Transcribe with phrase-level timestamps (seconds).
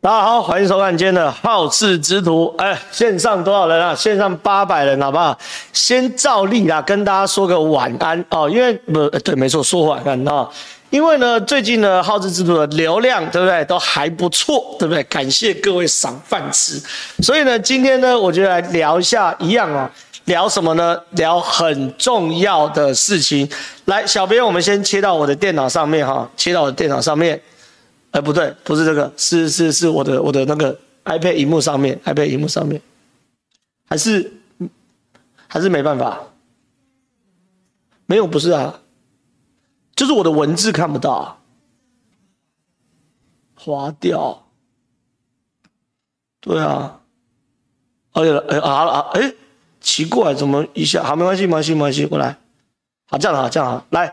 [0.00, 2.54] 大家好，欢迎收看今天的好事之徒。
[2.56, 3.92] 哎，线上多少人啊？
[3.92, 5.36] 线上八百人，好不好？
[5.72, 8.48] 先照例啦，跟大家说个晚安哦。
[8.48, 10.48] 因为不对，没错，说晚安啊。
[10.90, 13.64] 因为呢，最近呢，好事之徒的流量，对不对？
[13.64, 15.02] 都还不错，对不对？
[15.02, 16.80] 感谢各位赏饭吃。
[17.20, 19.90] 所以呢，今天呢，我就来聊一下一样啊，
[20.26, 20.96] 聊什么呢？
[21.10, 23.48] 聊很重要的事情。
[23.86, 27.40] 来，小编，我们先切到我的电脑上面哈，切到我的电脑上面。
[28.18, 32.82] 哎，不对，不是这个，是是是我的我的那个 iPad 萤幕上面，iPad 萤幕上面，
[33.88, 34.32] 还是
[35.46, 36.20] 还是没办法，
[38.06, 38.80] 没有，不是啊，
[39.94, 41.38] 就是我的文字看不到啊，
[43.54, 44.48] 划掉，
[46.40, 47.00] 对啊，
[48.14, 49.32] 哎呀，哎啊了啊，哎，
[49.80, 51.04] 奇怪，怎么一下？
[51.04, 52.36] 好，没关系，没关系，没关系，过来，
[53.06, 54.12] 好，这样好，这样好，来。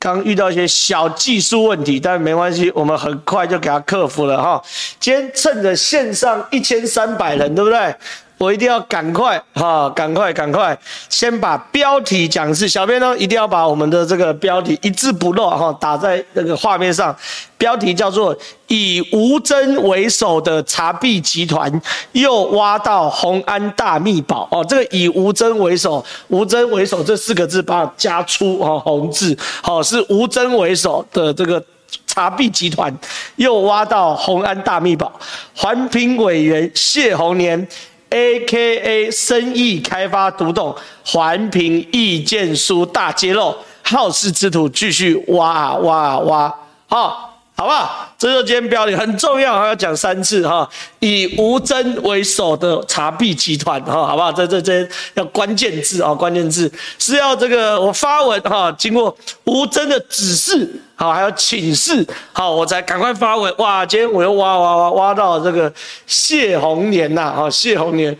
[0.00, 4.60] 刚遇到一些小技术问题，但没关系，我们很快就给他克服了哈。
[4.98, 7.94] 今天趁着线上一千三百人，对不对？
[8.40, 10.76] 我一定要赶快哈，赶快赶快，
[11.10, 17.14] 先把标题讲是小编呢，一定要把我们的这个标题一字不漏哈打在那个画面上。
[17.58, 18.34] 标题叫做
[18.68, 21.70] “以吴峥为首的查弊集团
[22.12, 31.62] 又挖到红安大秘宝”哦，这个“以吴峥为首”，“吴峥为首”这四个字把它加粗哦，红字好，是吴峥为首的这个
[32.06, 32.90] 查弊集团
[33.36, 35.12] 又挖到红安大秘宝，
[35.54, 37.68] 环评委员谢鸿年。
[38.10, 39.10] A.K.A.
[39.10, 46.54] 生意开发独栋，环评意见书大揭露，好事之徒继续挖啊挖啊挖，
[46.88, 47.29] 好，
[47.60, 48.08] 好不好？
[48.16, 50.66] 这就今天标题很重要，还要讲三次哈。
[51.00, 54.32] 以吴峥为首的查弊集团哈，好不好？
[54.32, 62.02] 这这这要关键字啊，关键字是要这个我发文哈，经过吴峥的指示，好，还要请示，
[62.32, 63.54] 好，我才赶快发文。
[63.58, 65.70] 哇，今天我又挖挖挖挖到这个
[66.06, 68.16] 谢鸿年呐，啊，谢鸿年。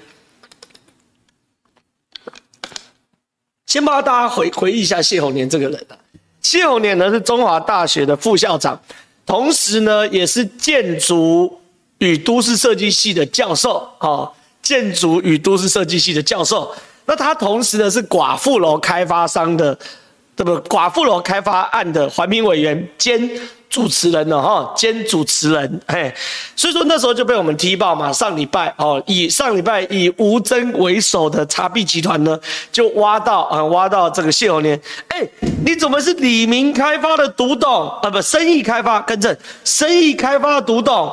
[3.65, 5.97] 先帮大家回回忆一下谢鸿年这个人啊，
[6.43, 8.79] 谢鸿年呢是中华大学的副校长。
[9.27, 11.61] 同时呢，也是建筑
[11.99, 16.75] 与都市设计系的教授，哈，建筑与都市设计系的教授。
[17.07, 19.79] 那他同时呢是寡妇楼开发商的，
[20.37, 20.53] 对不？
[20.69, 23.31] 寡妇楼开发案的环评委员兼。
[23.71, 24.43] 主持人了？
[24.43, 26.13] 哈，兼主持人，嘿，
[26.57, 28.13] 所以说那时候就被我们踢爆嘛。
[28.13, 32.37] 上礼拜哦，以上礼拜以吴峥为首的查弊集团呢，
[32.73, 34.79] 就挖到啊，挖到这个谢鸿年。
[35.07, 35.25] 哎，
[35.65, 38.11] 你怎么是李明开发的独董啊？
[38.11, 41.09] 不，生意开发，更正，生意开发的独董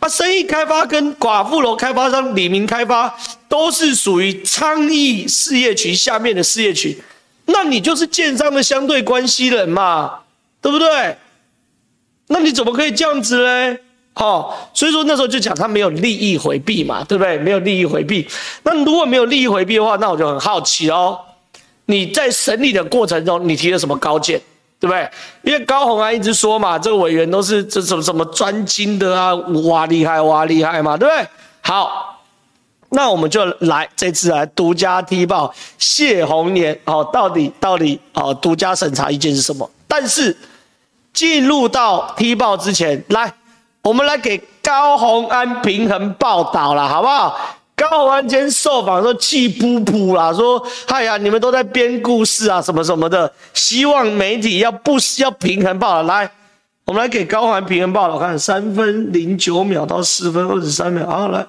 [0.00, 3.14] 啊，生意开发跟寡妇楼开发商李明开发
[3.50, 6.98] 都是属于昌邑事业群下面的事业群，
[7.44, 10.20] 那你就是建商的相对关系人嘛，
[10.62, 11.14] 对不对？
[12.28, 13.76] 那你怎么可以这样子呢？
[14.12, 17.38] 好，所以说那时候就讲他没有利益回避嘛，对不对？
[17.38, 18.26] 没有利益回避。
[18.64, 21.16] 那如果没有利益回避的话，那我就很好奇哦。
[21.86, 24.40] 你在审理的过程中，你提了什么高见，
[24.80, 25.08] 对不对？
[25.42, 29.32] 因为高虹安一直说嘛，这个委员都是这什么什么专精的啊，
[29.64, 31.26] 哇厉害哇厉害嘛，对不对？
[31.60, 32.20] 好，
[32.88, 39.70] 那我们就来这次来独家踢爆谢红年哦，到底到底哦，独家审查意见是什么？
[39.86, 40.36] 但是。
[41.18, 43.34] 进入到踢爆之前，来，
[43.82, 47.36] 我们来给高虹安平衡报道了，好不好？
[47.74, 56.02] 高虹安今天受访说气噗噗啦，说哎呀，你们都在编故事啊，什么什么的，希望媒体要不要平衡报道？
[56.04, 56.30] 来，
[56.84, 61.44] 我们来给高虹安平衡报道，看三分零九秒到四分二十三秒，好，来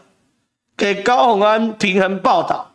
[0.75, 2.71] 给高虹安平衡报道。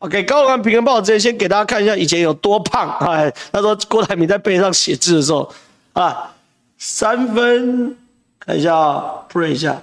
[0.00, 2.90] OK，高虹安平衡报道之前，先给大家看一下以前有多胖。
[3.00, 5.50] 哎，他说郭台铭在背上写字的时候。
[5.92, 6.34] 啊，
[6.78, 7.96] 三分，
[8.38, 9.82] 看一下啊、哦，play 一下，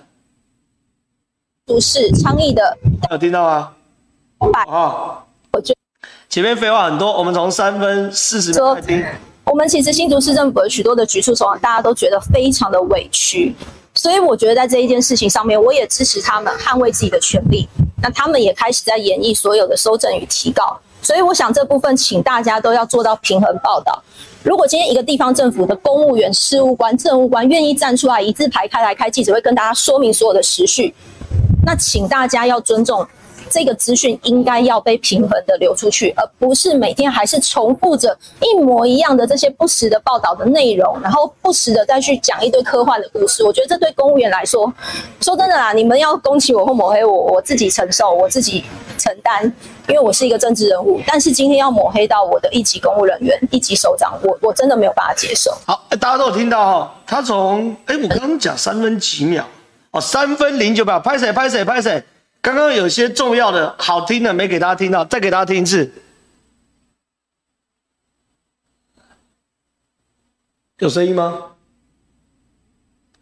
[1.65, 2.77] 不是倡议的，
[3.11, 3.71] 有听到吗？
[4.67, 5.73] 啊，我觉
[6.29, 9.05] 前面废话很多，我们从三分四十秒开始听。
[9.45, 13.53] 我们其实新竹市政府有许多的局处首长，大家都觉得非常的委屈，
[13.93, 17.67] 所以我觉得在这一件事情上面，我也支持他们捍卫自己的权利。
[18.01, 24.03] 那他们也开始在演绎所有的收证与提告，所以我想这部分请大家都要做到平衡报道。
[24.45, 30.93] 如果今天一个地方政府的公务员、事务官、政务官愿意站出来一字排开来开记者会，跟大家说明所有的时序，
[31.65, 33.03] 那请大家要尊重
[33.55, 43.45] 这个资讯，应该要被平衡的流出去，而不是每天还是重复着一模一样的这些不实的报道的内容，然后不时的再去讲一堆科幻的故事。
[43.45, 44.69] 我觉得这对公务员来说，
[45.21, 48.65] 说真的啦，你们要攻击我或抹黑我，我自己承受，我自己
[48.97, 49.49] 承担。
[49.87, 55.55] 因为我是一个政治人物，但是今天要抹黑到我的一级公务人员、一级首长，我我真的没有办法接受。
[55.65, 59.47] 好，大家都有听到哈，他从哎，我刚刚讲三分几秒，
[59.91, 62.03] 哦，三分零九秒，拍谁拍谁拍谁？
[62.45, 65.91] 刚刚有些重要的、好听的没给大家听到，再给大家听一次。
[70.77, 71.41] 有声音吗？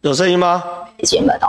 [0.02, 0.62] 有声音吗？
[1.04, 1.48] 姐妹们哦，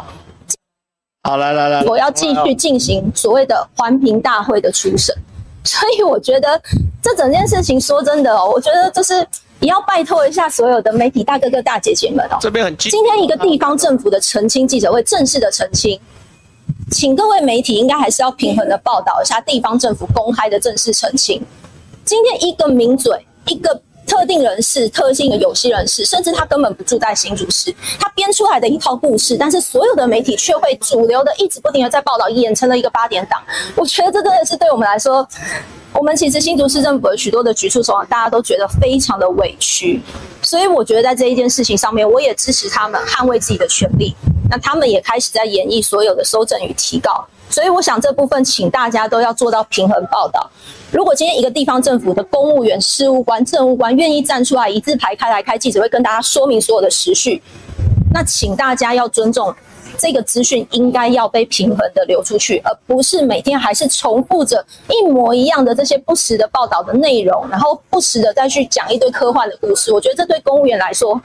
[1.24, 5.14] 好，来来来，我要继续进行所谓的环评大会的初审，
[5.66, 6.62] 所以我觉得
[7.04, 9.16] 这整件事情说真的哦，我觉得就是
[9.60, 12.90] 也要拜托一下所有的媒体大哥哥大姐姐们哦，这边很近。
[12.90, 16.00] 今天一个地方政府的澄清记者会，正式的澄清，
[16.92, 21.42] 请各位媒体应该还是要平衡的报道一下地方政府公开的正式澄清。
[22.04, 23.82] 今天一个名嘴，一个。
[24.08, 33.42] 特定人士、特性的有心人士，甚至他根本不住在新竹市，他编出来的一套故事，但是所有的媒体却会主流的一直不停的在报道，演成了一个八点档。
[33.76, 35.28] 我觉得这真的是对我们来说，
[35.98, 40.02] 我们其实新竹市政府的许多的局处首长，大家都觉得非常的委屈。
[40.42, 44.14] 所以我觉得在这一件事情上面，我也支持他们捍卫自己的权利。
[44.50, 47.26] 那他们也开始在演绎所有的收证与提告。
[47.50, 50.50] 所以我想这部分，请大家都要做到平衡报道。
[50.92, 57.42] 如果今天一个地方政府的公务员、事务官、政务官愿意站出来一字排开来开记者会，跟大家说明所有的时序，
[58.14, 59.56] 那请大家要尊重
[59.98, 69.92] 这个资讯，应该要被平衡的流出去，而不是每天还是重复着一模一样的这些不实的报道的内容，然后不时的再去讲一堆科幻的故事。
[69.92, 71.20] 我觉得这对公务员来说，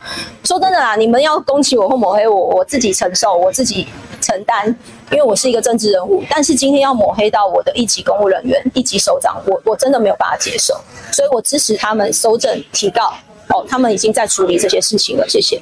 [0.44, 3.86] 说真的啦，你们要攻击我或抹黑我，我自己承受，我自己
[4.20, 4.74] 承担。
[5.10, 10.72] 因为我是一个政治人物，但是今天要抹黑到我的一级公务人员、一级首长，我我真的没有办法接受，
[11.10, 13.12] 所以我支持他们搜证提告。
[13.48, 15.60] 哦，他们已经在处理这些事情了，谢谢。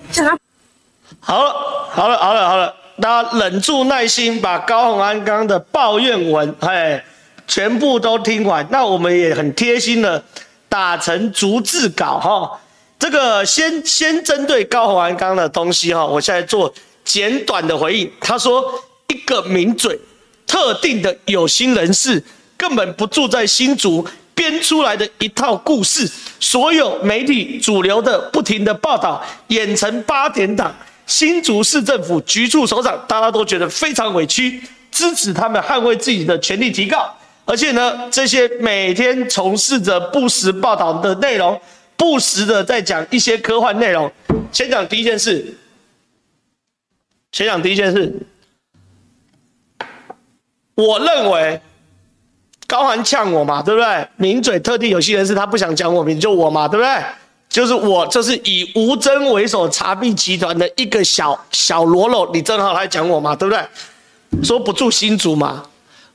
[1.20, 1.50] 好了，
[1.88, 7.04] 好了，好了，好了，大家忍住耐心，把高虹安刚的抱怨文，哎，
[7.46, 8.66] 全部都听完。
[8.70, 10.22] 那我们也很贴心的
[10.68, 12.60] 打成逐字稿哈。
[12.98, 16.72] 这个先先针对高虹安刚的东西哈，我现在做
[17.04, 18.10] 简短的回应。
[18.20, 18.64] 他说。
[19.10, 19.98] 一个名嘴，
[20.46, 22.22] 特定的有心人士，
[22.58, 26.06] 根本不住在新竹，编出来的一套故事，
[26.38, 30.76] 所有媒体主流的不停的报道，演成八点档。
[31.08, 34.62] 新竹市政府局处首长，大家都觉得非常委屈，
[34.93, 37.12] 支持他们捍卫自己的权利提告。
[37.46, 41.58] 而且呢，这些每天从事着不实报道的内容，
[41.96, 44.12] 不时的在讲一些科幻内容。
[44.52, 45.56] 先讲第一件事，
[47.32, 48.14] 先讲第一件事。
[50.75, 51.58] 我认为
[52.66, 54.06] 高寒呛我嘛，对不对？
[54.16, 57.02] 名嘴特定有些人士，他不想讲我名，就我嘛，对不对？
[57.58, 64.44] 就是我，就是以吴峥为首查弊集团的一个小小喽啰，你正好来讲我嘛，对不对？
[64.44, 65.69] 说不住新竹嘛，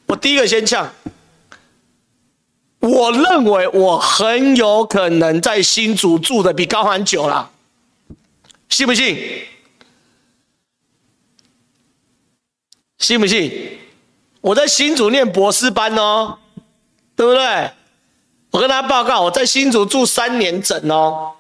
[0.05, 0.89] 我第一个先呛。
[2.79, 7.51] 我认为我很有可能在新竹住的比高虹安久了，
[8.69, 9.45] 信不信？
[12.99, 13.79] 信不信？
[14.39, 16.37] 我在新竹念博士班哦，
[17.17, 17.69] 对不对？
[18.53, 21.31] 我跟他报告，我在新竹住三年整哦。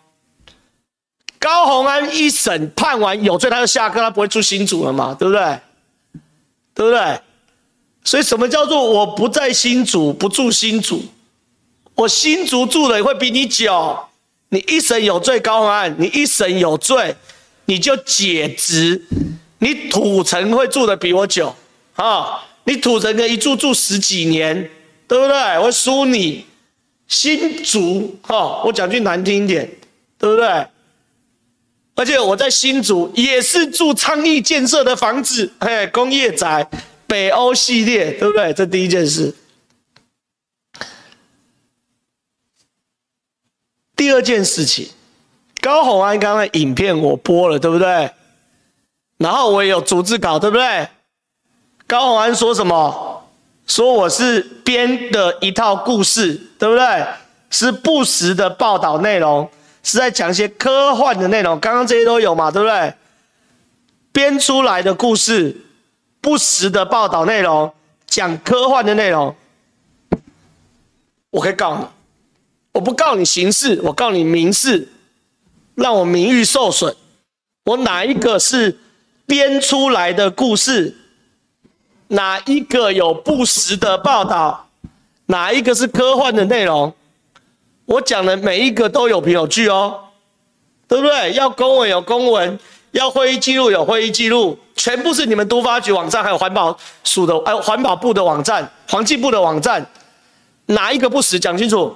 [1.37, 5.59] 高虹安一审判完有罪，他就下课，他不会住新竹了嘛，对不对？
[6.73, 7.21] 对不对？
[8.03, 11.05] 所以什么叫做我不在新竹，不住新竹？
[11.93, 13.95] 我新竹住的也会比你久。
[14.49, 17.15] 你一审有罪，高虹安，你一审有罪，
[17.65, 18.99] 你就解职，
[19.59, 21.55] 你土城会住的比我久
[21.95, 22.43] 啊。
[22.63, 24.71] 你土城可以一住住十几年，
[25.07, 25.59] 对不对？
[25.59, 26.45] 我输你
[27.07, 29.69] 新竹哈，我讲句难听一点，
[30.17, 30.67] 对不对？
[31.95, 36.67] 而且我在新竹也是住昌邑建设的房子，嘿，工业宅，
[37.05, 38.51] 北欧系列，对不对？
[38.53, 39.35] 这第一件事。
[43.95, 44.89] 第二件事情，
[45.61, 48.11] 高宏安刚刚的影片我播了，对不对？
[49.17, 50.89] 然后我也有逐字稿，对不对？
[51.85, 53.12] 高宏安说什么？
[53.67, 57.05] 说我是编的一套故事，对不对？
[57.49, 59.49] 是不实的报道内容，
[59.83, 61.59] 是在讲一些科幻的内容。
[61.59, 62.93] 刚刚这些都有嘛，对不对？
[64.11, 65.55] 编出来的故事，
[66.19, 67.71] 不实的报道内容，
[68.07, 69.35] 讲科幻的内容，
[71.29, 71.85] 我可以告你。
[72.73, 74.89] 我不告你刑事，我告你民事，
[75.75, 76.95] 让我名誉受损。
[77.65, 78.79] 我哪一个是
[79.27, 80.97] 编出来的故事？
[82.13, 84.67] 哪一个有不实的报道？
[85.25, 86.93] 哪一个是科幻的内容？
[87.85, 89.99] 我讲的每一个都有凭有据哦，
[90.87, 91.33] 对不对？
[91.33, 92.59] 要公文有公文，
[92.91, 99.83] 要会议记录有会议记录，全部是你们都发局网站，还有环保署的，还有环保部的网站、环境部的网站，
[100.67, 101.39] 哪一个不实？
[101.39, 101.95] 讲清楚！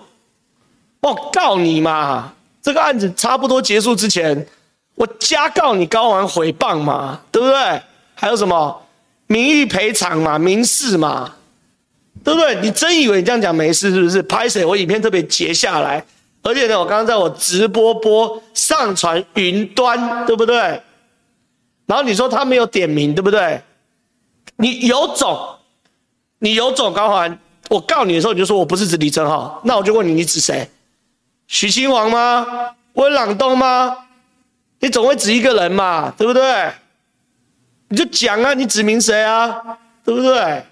[1.01, 2.33] 我告你嘛！
[2.61, 4.47] 这个案子差不多结束之前，
[4.95, 7.81] 我加告你高虹安诽谤嘛，对不对？
[8.15, 8.81] 还有什么
[9.27, 11.35] 名誉赔偿嘛、民事嘛，
[12.23, 12.59] 对不对？
[12.61, 14.21] 你真以为你这样讲没事是不是？
[14.23, 14.65] 拍谁？
[14.65, 16.03] 我影片特别截下来，
[16.41, 20.55] 而且呢，我刚刚在我直播播上传云端，对不对？
[21.85, 23.61] 然后你说他没有点名，对不对？
[24.55, 25.57] 你有种，
[26.39, 27.37] 你有种，高环，
[27.69, 30.69] 我告你的时候你就说我不是指李正浩，那我就问你，你指谁？
[31.47, 32.45] 许亲王吗？
[32.93, 33.95] 温朗东吗？
[34.79, 36.71] 你总会指一个人嘛，对不对？
[37.89, 39.77] 你就讲啊，你指名谁啊？
[40.03, 40.65] 对不对？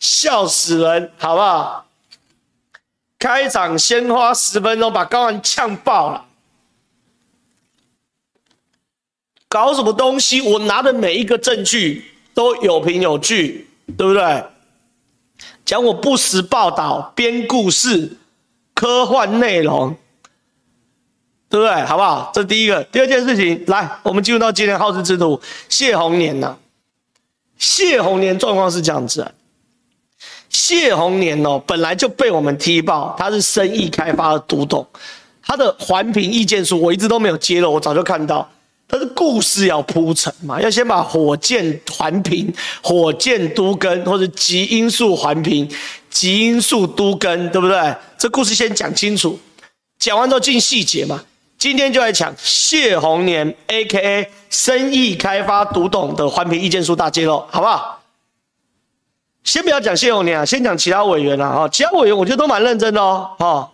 [0.00, 1.86] 笑死人，好不好？
[3.18, 6.24] 开场先花十分钟把高环呛爆了，
[9.48, 10.40] 搞什么东西？
[10.40, 14.44] 我拿的每一个证据都有凭有据，对不对？
[15.64, 18.16] 讲我不实报道、编故事、
[18.74, 19.96] 科幻内容。
[21.48, 21.84] 对不对？
[21.84, 22.30] 好不好？
[22.34, 22.82] 这第一个。
[22.84, 26.56] 第二件事情，来，我们进入到今天皓事之徒谢鸿年呐。
[27.58, 29.32] 谢鸿年状况是这样子啊。
[30.48, 34.86] 谢鸿年哦，本来就被我们踢爆，他是生意开发的独董，
[35.42, 38.48] 他的环评意见书我一直都没有揭露，我早就看到。
[38.90, 42.50] 他的故事要铺陈嘛，要先把火箭环评、
[42.82, 45.70] 火箭都根或者极音速环评、
[46.08, 47.94] 极音速都根，对不对？
[48.16, 49.38] 这故事先讲清楚，
[49.98, 51.22] 讲完之后进细节嘛。
[51.58, 54.30] 今天就来讲谢鸿年 （A.K.A.
[54.48, 58.00] 生意开发独董）的环评意见书大揭露，好不好？
[59.42, 61.52] 先不要讲谢鸿年啊，先讲其他委员啊。
[61.52, 63.28] 哈，其他委员我觉得都蛮认真的哦。
[63.40, 63.68] 哈，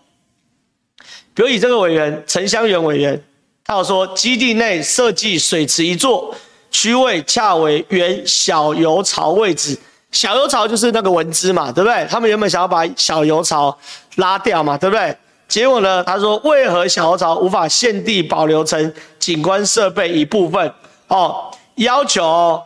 [1.34, 3.22] 比如以这个委员陈香元委员，
[3.66, 6.34] 他有说基地内设计水池一座，
[6.70, 9.78] 区位恰为原小油槽位置。
[10.10, 12.06] 小油槽就是那个文字嘛，对不对？
[12.08, 13.76] 他们原本想要把小油槽
[14.16, 15.14] 拉掉嘛，对不对？
[15.46, 16.02] 结果呢？
[16.04, 20.72] 他说：“为何小油槽无法限地保留成景观设备一部分？
[21.08, 22.60] 哦，要求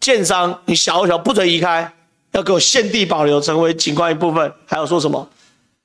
[0.00, 1.90] 建商你小油槽不准移开，
[2.32, 4.52] 要给我限地保留成为景观一部分。
[4.66, 5.26] 还有说什么？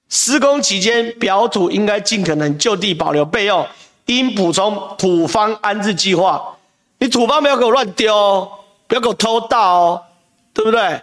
[0.10, 3.66] 施工期间表土应该尽可能就地保留备用，
[4.08, 6.56] 应补充土方安置计划。
[6.98, 8.52] 你土方不要给我乱丢哦，
[8.88, 10.02] 不要给我偷盗哦，
[10.54, 11.02] 对不对？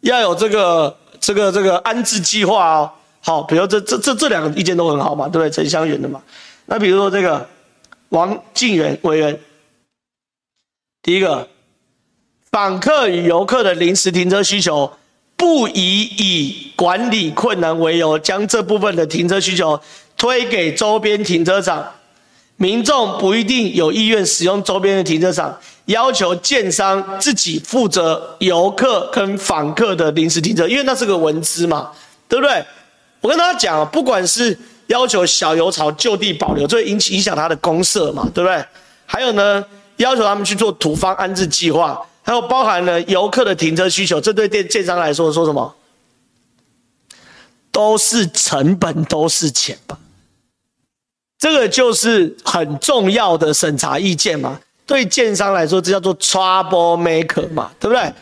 [0.00, 5.50] 要有这个这个这个安置计划哦。”好，比如这这这这两个意见都很好嘛，对不对？
[5.50, 6.22] 陈香元的嘛。
[6.66, 7.48] 那比如说这个
[8.10, 9.38] 王静元委员，
[11.02, 11.48] 第一个，
[12.50, 14.90] 访客与游客的临时停车需求，
[15.36, 19.80] 不宜以管理困难为由，将这部分的停车需求
[20.16, 21.86] 推给周边停车场，
[22.56, 31.90] 民众不一定有意愿使用周边的停车场，要求建商自己负责游客跟访客的临时停车，因为那是个文资嘛，
[32.28, 32.64] 对不对？
[33.20, 34.56] 我跟大家讲，不管是
[34.86, 38.64] 要求小油槽就地保留，这会引起影响它的公设嘛，对不对？
[39.06, 39.64] 还有呢，
[39.96, 45.74] 要求他们去做土方安置计划，还有包含了游客的停车需求，这对电建商来说说什么？
[47.72, 49.98] 都是成本，都是钱吧？
[51.38, 54.60] 这个就是很重要的审查意见嘛。
[54.86, 58.12] 对建商来说，这叫做 trouble maker 嘛，对不对？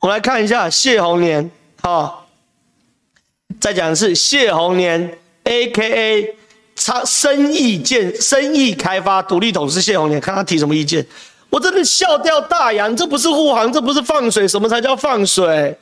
[0.00, 1.50] 我们来看一下谢鸿年，
[1.82, 2.25] 哈。
[3.58, 6.36] 再讲的是谢鸿年，A.K.A.
[6.76, 11.04] 他生意建生意开发独立董事谢鸿年，看他提什么意见，
[11.48, 12.88] 我真的笑掉大牙。
[12.90, 15.76] 这不是护航，这不是放水，什么才叫放水？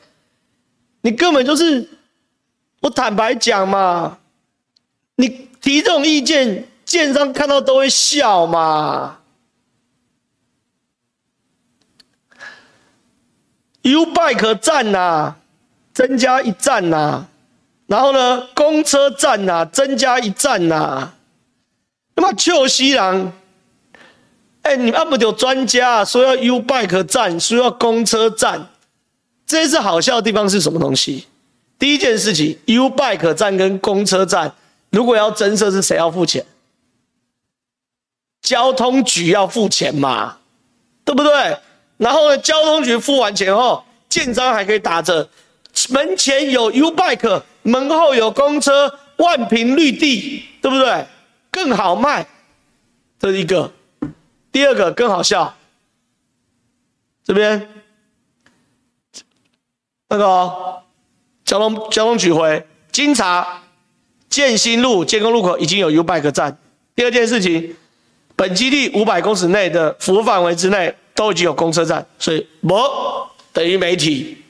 [1.03, 1.87] 你根本就是，
[2.81, 4.19] 我坦白讲嘛，
[5.17, 9.19] 你提这种意见，建商看到都会笑嘛。
[13.83, 15.35] U-Bike 站呐，
[15.93, 17.27] 增加一站呐。
[17.87, 21.15] 然后呢，公车站呐、啊，增加一站呐、啊。
[22.17, 23.33] 那么旧西兰，
[24.63, 28.69] 哎，你们阿不有专家说要 U Bike 站，说要公车站，
[29.47, 31.27] 这一次好笑的地方是什么东西？
[31.79, 34.53] 第一件事情，U Bike 站跟公车站，
[34.91, 36.47] 如果要增设，是谁要付钱？
[38.41, 40.39] 交通局要付钱嘛，
[41.05, 41.59] 对不对？
[41.97, 45.29] 然后呢，交通局付完钱后，建章还可以打折。
[45.91, 51.07] 门前有 U Bike，门后有公车，万坪绿地，对不对？
[51.51, 52.27] 更好卖，
[53.19, 53.73] 这是一个。
[54.53, 55.57] 第二个更好笑，
[57.25, 57.69] 这边
[60.09, 60.83] 那个、
[61.45, 63.63] 交通交通局回经查，
[64.29, 66.57] 建新路建工路口已经有 U Bike 站。
[66.95, 67.75] 第二件事情，
[68.37, 74.44] 本基地五百公尺内的服务范围之内都已经有公车站，所以我等于媒体。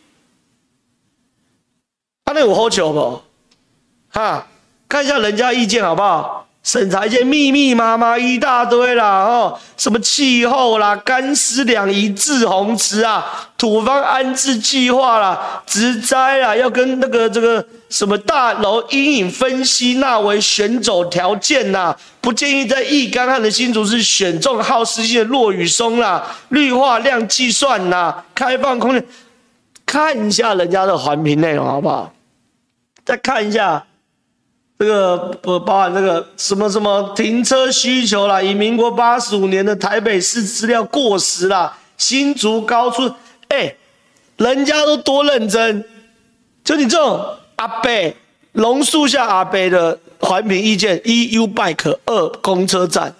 [2.24, 3.22] 他那有喝酒不？
[4.10, 4.46] 哈，
[4.88, 6.40] 看一下人家意见好不好？
[6.62, 29.06] 审查一些密密麻麻一大堆啦，哦，什么气候啦、干湿两宜滞洪池啊、土方安置计划啦、植栽啦，要跟那个这个什么大楼阴影分析纳为选走条件呐，不建议在易干旱的新竹市选种耗时性的落羽松啦，绿化量计算呐，开放空间，
[29.86, 32.12] 看一下人家的环评内容好不好？
[33.04, 33.84] 再看一下。
[34.76, 43.08] 这个不包含这个什么什么停车需求啦，以民国八十五年的台北市资料过时啦，新竹高处，
[43.48, 43.72] 哎，
[44.36, 45.84] 人家都多认真，
[46.64, 47.24] 就你这种
[47.54, 48.16] 阿伯，
[48.50, 53.14] 榕树下阿伯的环评意见：一 U Bike，二公车站，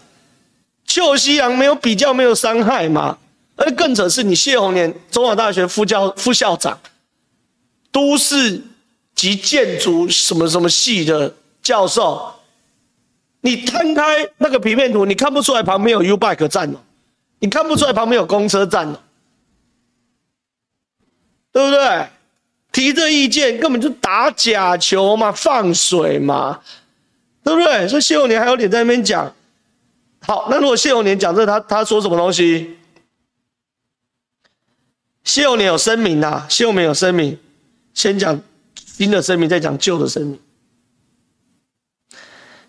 [0.85, 3.17] 旧夕阳没有比较，没有伤害嘛？
[3.57, 6.79] 而更扯是，你谢宏年，中华大学副教副校长，
[7.93, 8.63] 都市
[9.15, 11.35] 及建筑什么什么系的。
[11.63, 12.31] 教授，
[13.41, 16.77] 你摊开那个平面图，你看不出来旁边有 U-Bike 站哦，
[17.39, 19.01] 你看不出来旁边有公车站哦，
[21.51, 22.07] 对不对？
[22.71, 26.61] 提这意见根本就打假球嘛，放水嘛，
[27.43, 27.89] 对不对？
[27.89, 29.35] 所以谢永年还有脸在那边讲。
[30.21, 32.77] 好，那如果谢永年讲这，他他说什么东西？
[35.25, 37.37] 谢永年有声明呐、啊，谢永年有声明，
[37.95, 38.39] 先讲
[38.77, 40.39] 新的声明，再讲旧的声明。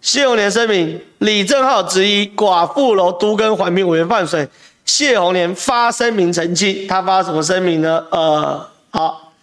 [0.01, 4.47] 谢鸿年声明，李正浩质疑寡妇楼都更环评委员放水，
[4.85, 6.87] 谢鸿年发声明澄清。
[6.87, 8.05] 他发什么声明呢？
[8.11, 9.33] 呃，好，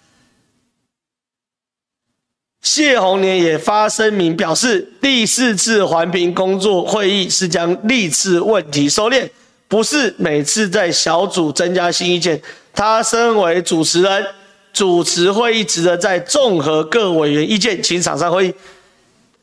[2.62, 9.28] 谢鸿年也发声明表示，第四次环评工作会议是将历次问题收敛，
[9.66, 12.40] 不是每次在小组增加新意见。
[12.75, 14.26] 他身为主持人，
[14.73, 18.55] 主持会议值得在综合各委员意见，请厂商会议。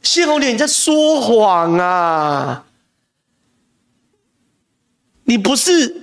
[0.02, 2.66] 谢鸿年，你在说谎啊！
[5.26, 6.02] 你不是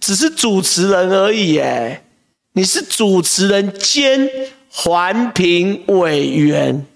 [0.00, 2.04] 只是主持人而已，哎，
[2.54, 4.30] 你是主持人兼
[4.70, 6.86] 环评委员，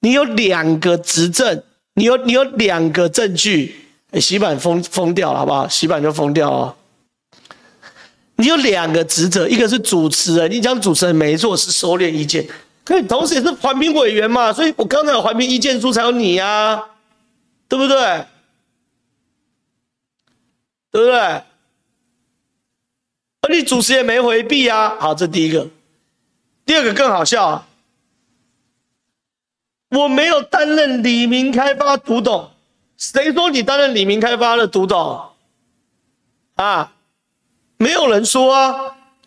[0.00, 1.62] 你有两个执政，
[1.94, 3.76] 你有你有两个证据，
[4.10, 5.68] 哎，洗版封封掉了，好不好？
[5.68, 6.74] 洗版就封掉了。
[8.38, 12.48] 你有两个职责，一个是主持人，你讲主持人没错，是收敛意见。
[12.84, 16.84] 可你同时也是环评委员嘛，所以我刚才有环评意见书才有你呀、啊，
[17.68, 17.96] 对不对？
[20.92, 21.18] 对不对？
[23.42, 24.96] 而你主持也没回避啊。
[25.00, 25.68] 好，这第一个。
[26.64, 27.66] 第二个更好笑，
[29.90, 32.50] 我没有担任李明开发独董，
[32.96, 35.22] 谁说你担任李明开发的独董？
[36.54, 36.92] 啊，
[37.78, 38.74] 没有人说啊，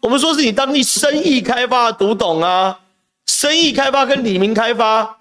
[0.01, 2.77] 我们说是你当地生意开发的独董啊。
[3.25, 5.17] 生意开发跟李明开发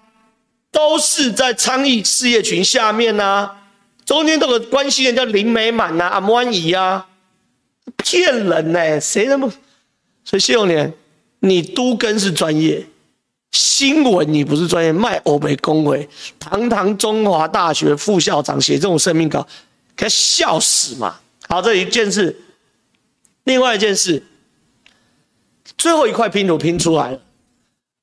[0.71, 3.55] 都是在昌邑事业群下面呐、啊，
[4.05, 7.07] 中间都有关系人叫林美满呐、阿万姨啊，
[7.97, 8.99] 骗人呢、欸？
[8.99, 9.49] 谁那么？
[10.25, 10.93] 所以谢永年，
[11.39, 12.85] 你都更是专业，
[13.51, 19.47] 新闻你不是专业，卖欧美公维，堂堂中华大学副校长写这种声明稿，
[19.95, 21.15] 该笑死嘛！
[21.47, 22.37] 好，这一件事，
[23.43, 24.23] 另外一件事，
[25.77, 27.19] 最后一块拼图拼出来了。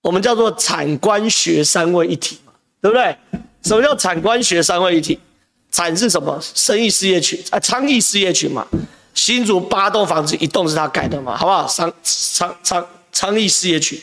[0.03, 3.17] 我们叫做产官学三位一体嘛，对不对？
[3.63, 5.19] 什么叫产官学三位一体？
[5.71, 6.39] 产是什么？
[6.41, 8.67] 生意事业群啊，昌邑事业群嘛。
[9.13, 11.67] 新竹八栋房子，一栋是他盖的嘛，好不好？
[11.67, 14.01] 昌昌昌昌邑事业群，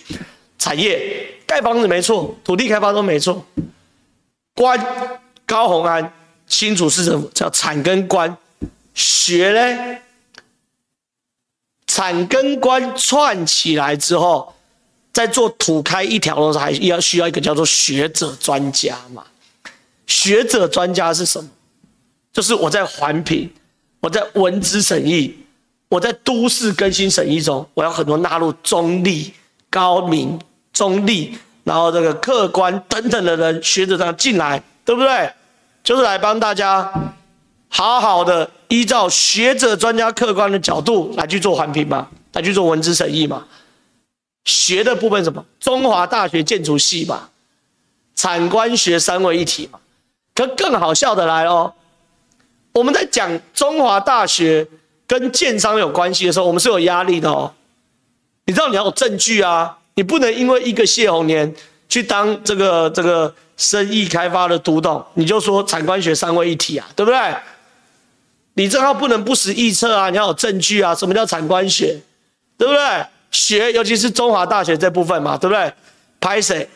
[0.60, 3.44] 产业盖房子没错，土地开发都没错。
[4.54, 4.78] 官
[5.46, 6.14] 高虹安，
[6.48, 8.38] 新竹市政府叫产跟官
[8.94, 10.02] 学嘞，
[11.96, 14.52] 产跟官串起来之后。
[15.16, 19.24] 在做土开一条的时候，还要需要一个叫做学者专家嘛？
[20.08, 21.50] 学者专家是什么？
[22.34, 23.50] 就是我在环评，
[24.02, 25.34] 我在文资审议，
[25.88, 29.34] 我在都市更新审议中，我要很多纳入中立、
[29.70, 30.38] 高明、
[30.74, 35.32] 中立，然后这个客观等等的人，学者这样进来，对不对？
[35.82, 36.92] 就是来帮大家
[37.78, 43.46] 好好的依照学者专家客观的角度来去做环评嘛，来去做文字审议嘛。
[44.46, 45.44] 学的部分什么？
[45.60, 47.28] 中华大学建筑系嘛，
[48.16, 49.80] 产官学三位一体嘛。
[50.34, 51.74] 可更好笑的来哦，
[52.72, 54.66] 我们在讲中华大学
[55.06, 57.54] 跟建商有关系的时候，我们是有压力的哦。
[58.46, 61.54] 你知道你要有证据啊，你不能因为一个谢鸿年
[61.90, 67.20] 去当这个这个生意开发的独董，你就说产官学三位一体啊，对不对？
[68.56, 70.96] 你这号不能不实臆测啊，你要有证据啊。
[70.96, 71.98] 什么叫产官学？
[72.58, 73.06] 对不对？
[73.32, 75.72] 学，尤其是中华大学这部分嘛，对不对？
[76.22, 76.68] 拍谁？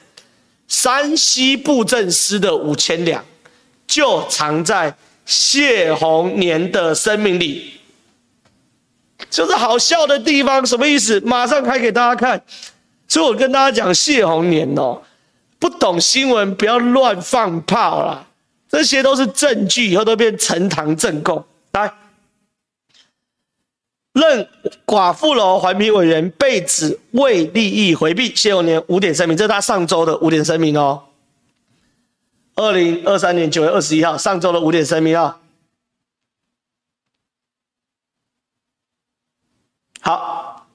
[0.68, 3.24] 山西布政司的五千两，
[3.88, 4.94] 就藏在
[5.26, 7.74] 谢鸿年的生命里。
[9.30, 11.20] 就是好笑的地方，什么意思？
[11.22, 12.42] 马上开给大家看。
[13.08, 15.02] 所以我跟大家讲，谢鸿年哦，
[15.58, 18.28] 不懂新闻不要乱放炮啦，
[18.70, 21.44] 这些都是证据，以后都变呈堂证供。
[21.72, 21.94] 来，
[24.14, 24.48] 任
[24.86, 31.04] 寡妇楼环评委员被指为利益回避，谢永年五点声明，这是他上周的五点声明哦。
[32.56, 35.40] 二零二三年九月二十一号，上周的五点声明啊。
[40.02, 40.68] 好，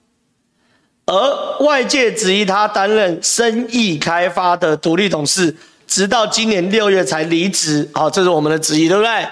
[1.07, 7.91] 而外界质疑他担任生意开发的独立董事，直到今年六月才离职。
[7.93, 9.29] 好，这是我们的质疑，对不对？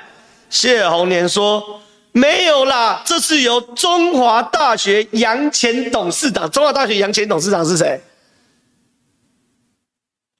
[0.52, 1.80] 谢红年说
[2.12, 6.48] 没有啦，这是由中华大学杨前董事长。
[6.50, 7.98] 中华大学杨前董事长是谁？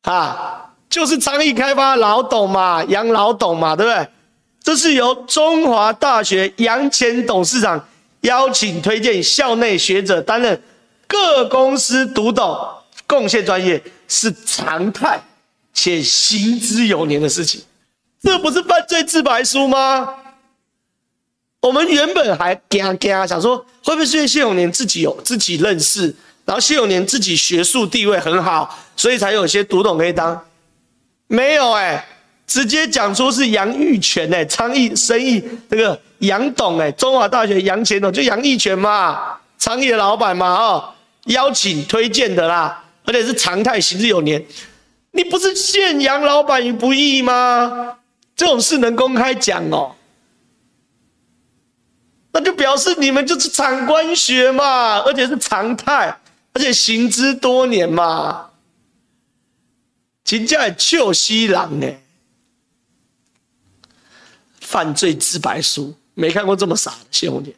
[0.03, 4.07] 啊，就是昌邑开发老董嘛，杨老董嘛，对不对？
[4.62, 7.88] 这是由中华大学杨前董事长。
[8.20, 10.62] 邀请推荐校内学者担任
[11.09, 12.57] 各公司独董，
[13.05, 15.20] 贡献专业是常态
[15.75, 17.62] 且行之有年的事情，
[18.23, 20.15] 这不是犯罪自白书吗？
[21.61, 30.41] 我们原本还惊惊想说，会不会是因为谢永年自己有自己认识，然后谢永年自己学术地位很好，所以才有些独董可以当？
[31.29, 32.05] 没有哎、
[32.47, 36.01] 直接讲出是杨玉泉哎，昌邑生意这个。
[36.23, 44.41] 杨董哎，中华大学杨前董就杨义全嘛，昌邑的老板嘛，哦，邀请推荐的啦，而且是常态，行之有年。
[45.11, 47.97] 你不是陷杨老板于不义吗？
[48.35, 49.95] 这种事能公开讲哦？
[52.33, 56.18] 那就表示你们就是长官学嘛，而且是常态，
[56.55, 58.51] 而且行之多年嘛。
[60.25, 61.92] 真正臭死人呢，
[64.61, 65.95] 犯罪自白书。
[66.14, 67.55] 没看过这么傻的谢鸿年，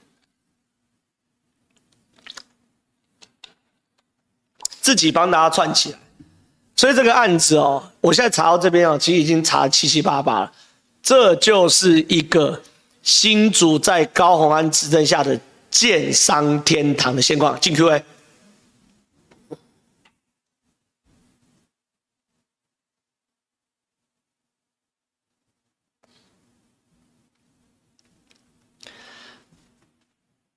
[4.81, 5.99] 自己帮大家串起来，
[6.75, 10.53] 所以这个案子哦，我现在查到这边哦，其实已经查七七八八了。
[11.05, 12.63] 这就是一个
[13.03, 15.39] 新竹在高虹安执政下的
[15.71, 17.61] 建商天堂的现况。
[17.61, 18.03] 进 Q&A。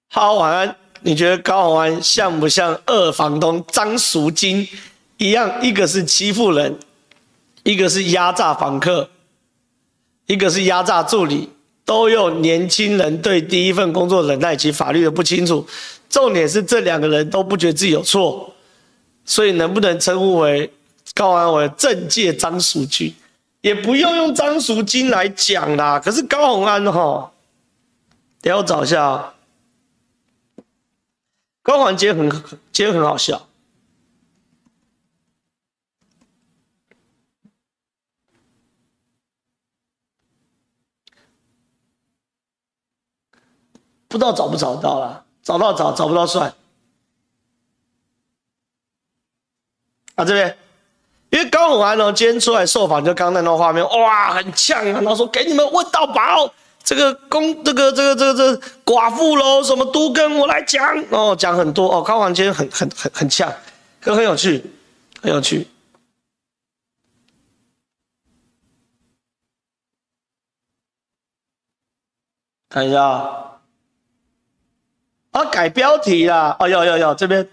[0.07, 0.77] 好，晚安。
[1.01, 4.65] 你觉得高虹安像不像二房东张淑金
[5.17, 5.62] 一样？
[5.62, 6.79] 一个是欺负人，
[7.63, 9.10] 一个是压榨房客，
[10.27, 11.49] 一个是压榨助理，
[11.83, 15.65] 都有年轻人对第一份工作忍耐及法律的不清楚。
[16.09, 18.53] 重点是这两个人都不觉得自己有错，
[19.25, 20.71] 所以能不能称呼为
[21.15, 23.13] 高安为政界张淑晶，
[23.61, 25.99] 也不用用张淑晶来讲啦。
[25.99, 27.31] 可是高虹安哈，
[28.41, 29.33] 等下我找一下啊。
[31.63, 32.29] 高虹安今天很
[32.73, 33.46] 今天很好笑，
[44.08, 46.54] 不知道找不找到了，找到找找不到算。
[50.15, 50.58] 啊这边，
[51.30, 56.54] 因为高虹安呢今天出来受访，就刚那段画面，哇，很呛啊，然后说给你们问到饱。
[56.84, 62.02] 这个公，这个这个这个这个、寡妇喽什么都跟我来讲哦，讲很多哦。
[62.02, 63.54] 高虹安今天很很很很呛，
[64.00, 64.63] 可很有趣，
[65.22, 65.67] 很有趣。
[72.70, 73.57] 看一下
[75.38, 76.56] 啊，改标题啦！
[76.60, 77.47] 哦，有有有，这边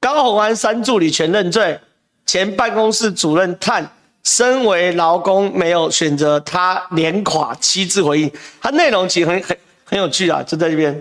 [0.00, 1.80] 高虹安三助理全认罪，
[2.24, 3.90] 前办公室主任叹。
[4.22, 10.92] 身为劳工，没有选择他连垮七字回应，他内容其实很很很有趣啊，就在这边，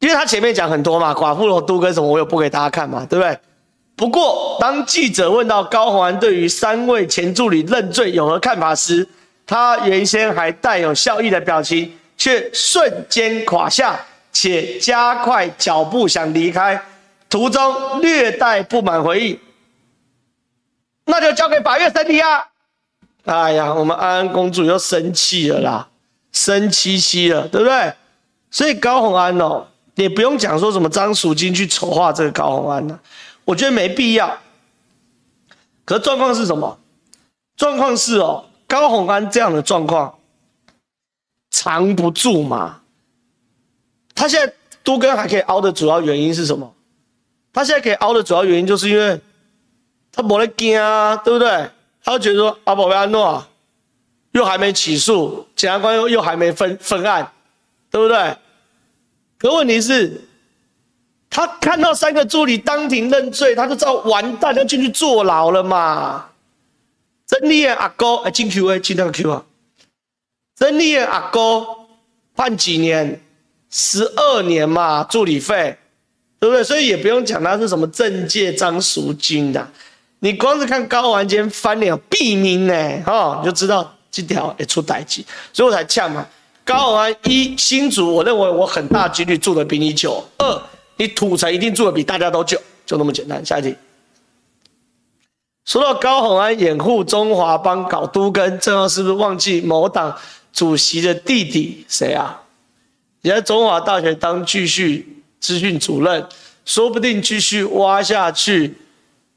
[0.00, 3.38] 因为他前面讲很多嘛，寡妇罗都跟什么，我有播给大家看嘛，对不对？
[3.96, 9.08] 不过当记者问到高虹安对于三位前助理认罪有何看法时，
[9.46, 13.98] 他原先还带有笑意的表情，却瞬间垮下，
[14.32, 16.82] 且加快脚步想离开，
[17.28, 19.38] 途中略带不满回忆。
[21.04, 22.46] 那就交给法院审理啊！
[23.24, 25.88] 哎呀，我们安安公主又生气了啦，
[26.32, 27.94] 生气气了，对不对？
[28.50, 32.98] 所以高虹安哦，也不用讲说什么张淑晶去丑化这个高虹安了，
[33.44, 34.38] 我觉得没必要。
[35.84, 36.78] 可是状况是什么？
[37.56, 40.18] 状况是哦，高虹安这样的状况
[41.50, 42.81] 藏不住嘛。
[44.14, 44.52] 他现在
[44.84, 46.74] 都更还可以凹的主要原因是什么？
[47.52, 49.20] 他现在可以凹的主要原因就是因为。
[50.14, 51.70] 他没得惊啊，对不对？
[52.04, 53.42] 他就觉得说阿宝贝安诺，
[54.32, 57.32] 又还没起诉，检察官又又还没分分案，
[57.90, 58.36] 对不对？
[59.38, 60.20] 可问题是，
[61.30, 66.26] 他看到三个助理当庭认罪，他就知道完蛋，要进去坐牢了嘛。
[67.24, 69.42] 曾丽燕阿哥，哎，进 Q A，进那个 Q 啊。
[70.56, 71.66] 曾丽燕阿哥
[72.36, 73.21] 判几年？
[73.74, 75.76] 十二年嘛，助理费，
[76.38, 76.62] 对不对？
[76.62, 79.66] 所以也不用讲他是什么政界张赎金的，
[80.20, 86.26] 你光是看高虹安翻脸毙命呢，哈，你就知道这条也出代志，所以我才呛嘛。
[86.64, 90.62] 高虹安一新竹，我认为我很大几率住的比你久；二，
[90.96, 93.44] 你土城一定住的比大家都久，就那么简单。
[93.44, 93.74] 下一题，
[95.64, 100.14] 说到高虹安掩护中华帮搞都根，正好是不是忘记某党
[100.52, 102.41] 主席的弟弟谁啊？
[103.22, 106.26] 你在中华大学当继续资讯主任，
[106.64, 108.76] 说不定继续挖下去，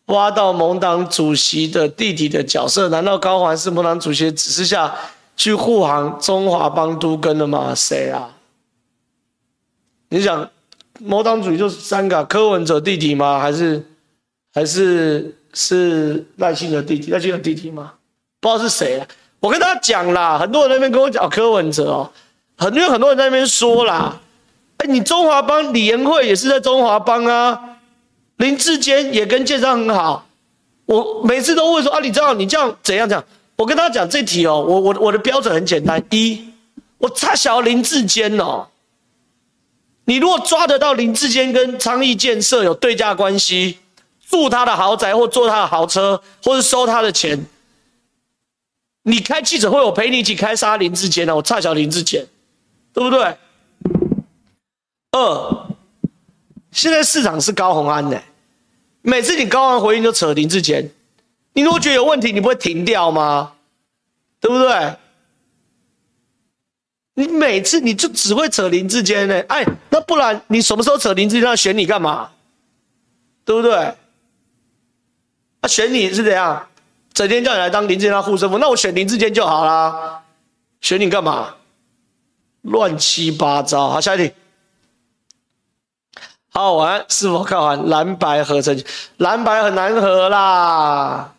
[0.07, 2.89] 挖到盟党主席的弟弟的角色。
[2.89, 4.93] 难道高环是盟党主席指示下
[5.37, 7.73] 去护航中华帮都更的吗？
[7.75, 8.31] 谁啊？
[10.09, 10.49] 你想，
[10.99, 13.39] 盟党主席就是三个柯文哲弟弟吗？
[13.39, 13.85] 还是
[14.51, 17.11] 还是是赖清德弟弟？
[17.11, 17.93] 赖清德弟弟吗？
[18.39, 19.07] 不知道是谁啊。
[19.39, 22.11] 我跟大家讲啦，很多人那边跟我讲柯文哲哦。
[22.57, 24.19] 很多很多人在那边说啦，
[24.77, 27.77] 哎，你中华帮李延慧也是在中华帮啊，
[28.37, 30.25] 林志坚也跟建商很好，
[30.85, 33.23] 我每次都会说啊，你知道你这样怎样讲？
[33.57, 36.49] 我跟他讲这题哦，我我我的标准很简单，一，
[36.97, 38.67] 我差小林志坚哦，
[40.05, 43.79] 你如果抓得到林志坚跟昌邑建设有对价关系，
[44.29, 47.45] 住他的豪宅或坐他的豪车，或是收他的钱，
[49.03, 52.25] 你开记者会，我陪你一起开杀林志坚啊，我差小林志坚。
[52.95, 53.37] 对不对？
[55.11, 55.67] 二，
[56.71, 58.23] 现在市场是高虹安的，
[59.01, 60.89] 每次你高虹安回应就扯林志坚，
[61.51, 63.51] 你如果觉得有问题，你不会停掉吗？
[64.39, 64.95] 对不对？
[67.15, 69.41] 你每次你就只会扯林志坚呢？
[69.49, 71.45] 哎，那不然你什么时候扯林志坚？
[71.45, 72.31] 他选你干嘛？
[73.43, 73.71] 对不对？
[73.73, 73.95] 他、
[75.61, 76.65] 啊、选你是怎样？
[77.13, 80.23] 整天叫你来当林志坚的护身符，那我选林志坚就好啦。
[80.79, 81.55] 选你干嘛？
[82.65, 84.33] 乱七八糟，好，下一题。
[86.49, 88.83] 好好玩，是否看完蓝白合成？
[89.17, 91.35] 蓝白很难合啦，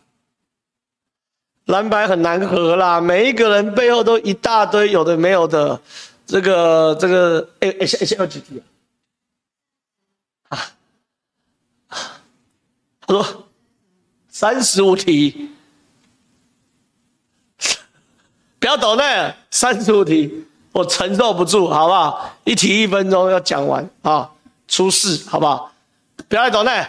[1.65, 3.01] 蓝白很难合啦。
[3.01, 5.81] 每一个人背后都一大堆有的没有的，
[6.25, 8.61] 这个这个，哎哎，先先要几题
[10.49, 10.57] 啊？
[11.87, 12.21] 啊，
[13.01, 13.47] 他说
[14.29, 15.49] 三十五题，
[18.59, 20.46] 不要抖那三十五题。
[20.77, 22.37] 我承受不住，好不好？
[22.43, 24.29] 一题一分钟要讲完啊！
[24.67, 25.71] 出事，好不好？
[26.29, 26.85] 不要来走内。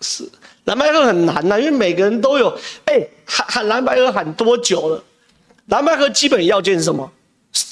[0.00, 0.28] 是
[0.64, 2.56] 蓝白河很难呐、因为每个人都有。
[2.84, 5.02] 哎、喊喊蓝白河喊多久了？
[5.66, 7.10] 蓝白河基本要件是什么？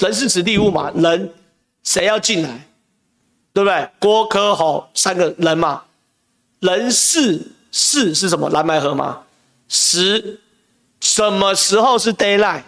[0.00, 1.32] 人是指地物嘛，人
[1.84, 2.66] 谁要进来，
[3.52, 3.88] 对不对？
[4.00, 5.84] 郭科侯三个人嘛，
[6.58, 7.40] 人事
[7.70, 8.50] 事是什么？
[8.50, 9.20] 蓝白河嘛。
[9.68, 10.40] 时
[11.00, 12.62] 什么时候是 daylight？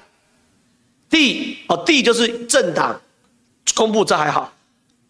[1.13, 3.01] 地哦，地就是政党
[3.77, 4.53] 公布，这还好。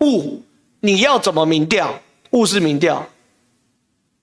[0.01, 0.43] 物
[0.81, 1.99] 你要怎么民调？
[2.33, 3.07] 物是民调，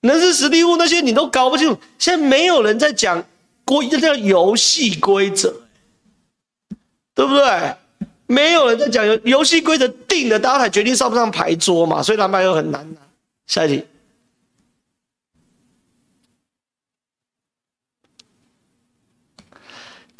[0.00, 1.78] 人事时地物那些你都搞不清楚。
[1.98, 3.24] 现在没有人在讲
[3.64, 5.54] 规，这叫游戏规则，
[7.14, 7.74] 对不对？
[8.26, 12.02] 没有人在讲游游戏规则定了，大家才决定上不上牌桌嘛。
[12.02, 12.86] 所以蓝白合很难。
[13.46, 13.84] 下一题。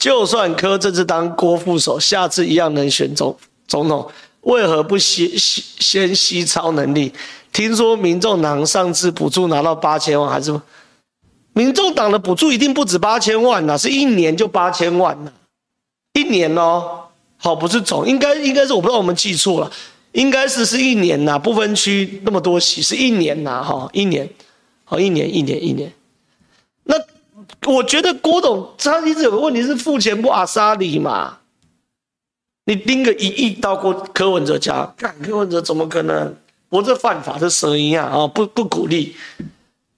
[0.01, 3.37] 就算柯这次当郭副手，下次一样能选总
[3.69, 4.11] 总统，
[4.41, 7.13] 为何不先先先吸超能力？
[7.53, 10.59] 听说民众党上次补助拿到八千万，还是
[11.53, 15.31] 民众党的补助一定不止八千万呐，是一年就八千万呐，
[16.15, 17.03] 一年哦，
[17.37, 19.71] 好，不是总，应该应该是我不知道我们记错了，
[20.13, 24.27] 应该是是一年呐，不分区那么多席是一年呐，哈，一年，
[24.85, 25.93] 好，一年一年一年，
[26.85, 26.97] 那。
[27.67, 31.39] 我觉得郭董他一直有个问题是付钱不阿莎里嘛？
[32.65, 36.35] 你盯个一亿到过柯文哲家，干柯文哲怎么可能？
[36.69, 38.27] 我这犯法的声音啊啊！
[38.29, 39.17] 不不鼓励，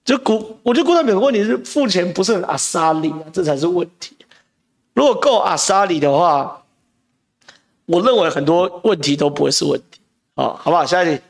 [0.03, 0.57] 就鼓。
[0.63, 4.17] 我觉得郭台铭的问题是付钱不是很阿莎里啊，这才是问题。
[4.95, 6.63] 如果够阿莎里的话，
[7.85, 9.99] 我认为很多问题都不会是问题
[10.33, 10.83] 啊，好不好？
[10.83, 11.21] 下一题。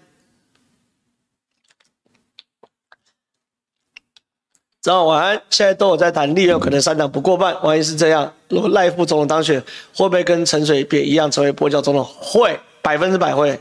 [4.84, 7.56] 早上晚安，现在都有在谈，立委可能三党不过半。
[7.64, 9.58] 万一是这样，如果赖副总统当选，
[9.96, 12.04] 会不会跟陈水扁一样成为跛脚总统？
[12.20, 13.58] 会，百分之百会。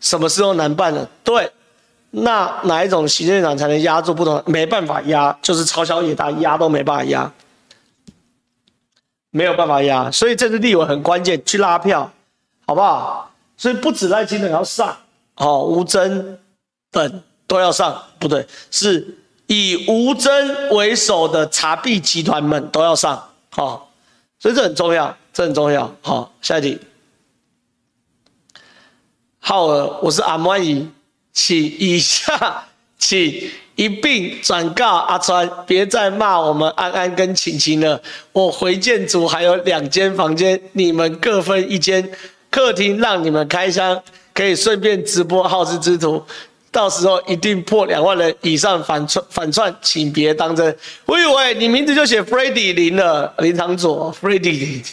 [0.00, 1.06] 什么事都难办了。
[1.22, 1.52] 对，
[2.10, 4.42] 那哪一种行政长才能压住不同？
[4.46, 7.30] 没办法压，就是朝小野大压都没办法压。
[9.30, 12.10] 没有办法压，所以这次立委很关键，去拉票，
[12.66, 13.30] 好不好？
[13.58, 14.96] 所以不止赖清德要上，
[15.36, 16.38] 哦，吴峥
[16.90, 23.90] 等都要上，不对，是以吴峥为首的查弊集团们都要上，好、
[24.38, 25.92] 所以这很重要，这很重要。
[26.02, 26.78] 好、下一题。
[29.38, 30.88] 浩儿，我是阿摩姨，
[31.32, 33.50] 请以下请。
[33.76, 38.00] 一并转告阿川，别再骂我们安安跟晴晴了。
[38.32, 42.10] 我回建筑还有两间房间，你们各分一间
[42.48, 46.24] 客厅，让你们开箱，可以顺便直播好事之徒。
[46.76, 50.76] 到时候一定破两万人以上反串反串，请别当真。
[51.06, 54.86] 我以为你名字就写 Freddy 林了，林长佐 Freddy，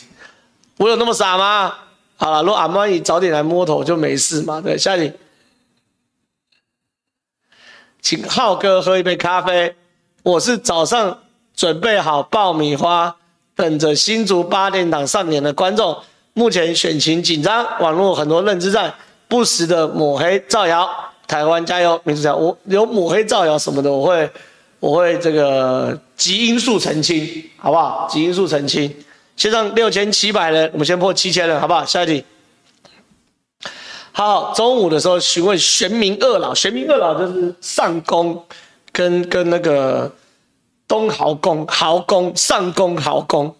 [0.78, 1.76] 我有那么傻吗？
[2.16, 4.62] 好了，如果阿曼姨早点来摸头就没事嘛。
[4.62, 5.14] 对，下一题。
[8.02, 9.76] 请浩哥喝一杯咖啡。
[10.24, 11.20] 我是早上
[11.54, 13.14] 准备好爆米花，
[13.58, 16.02] 等着新竹八点档上演的观众。
[16.32, 18.94] 目前选情紧张，网络很多认知战，
[19.28, 20.90] 不时的抹黑造谣。
[21.34, 22.38] 台湾加油，民主加油！
[22.38, 24.30] 我有抹黑造谣什么的，我会
[24.80, 28.08] 我会这个极因素澄清，好不好？
[28.08, 28.96] 极因素澄清。
[29.36, 31.84] 先上六千七百人，我们先破七千人，好不好？
[31.84, 32.24] 下一题。
[34.12, 38.46] 好，中午的时候询问玄冥二老，玄冥二老就是上宫
[38.92, 40.12] 跟跟那个
[40.88, 43.56] 东豪宫、豪宫、上宫、豪宫，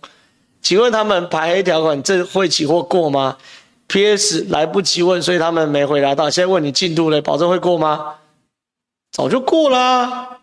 [0.62, 3.36] 请问他们排黑条款这会起货过吗
[3.88, 6.30] ？PS 来不及问，所以他们没回答到。
[6.30, 8.16] 现在问你进度了，保证会过吗？
[9.12, 10.40] 早就过啦，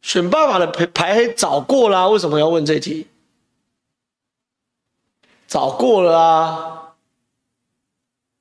[0.00, 3.08] 选爸爸的排排黑早过啦，为什么要问这题？
[5.46, 6.74] 早过了啊。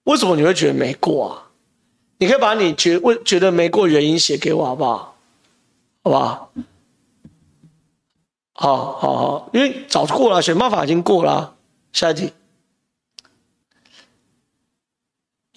[0.04, 1.44] 为什么你会觉得没过啊？
[2.20, 5.16] 你可以把你觉为觉得没过原因写给我好不好？
[6.04, 6.52] 好不好？
[8.54, 11.56] 好好好，因为早过了，选办法已经过了。
[11.92, 12.32] 下一题，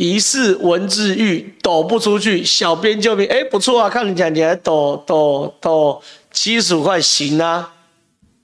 [0.01, 3.29] 疑似文字狱抖不出去，小编救命！
[3.29, 6.01] 哎，不错啊，看你讲你还抖抖抖
[6.33, 7.75] 七十五块，行啊，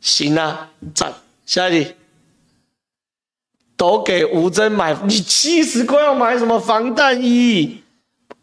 [0.03, 1.11] 行啊，赞！
[1.47, 1.93] 下一题。
[3.75, 7.81] 抖给吴峥买，你七十块要买什么防弹衣？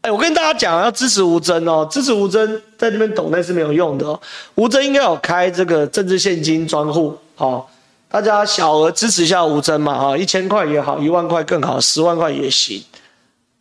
[0.01, 4.19] 哎，我跟大家讲，要支持吴峥哦，支持吴峥在那边抖那是没有用的哦。
[4.55, 7.69] 吴峥应该有开这个政治献金专户，好，
[8.09, 12.83] 大家小额支持一下吴峥嘛，哈，一千块也好，一万块更好，十万块也行，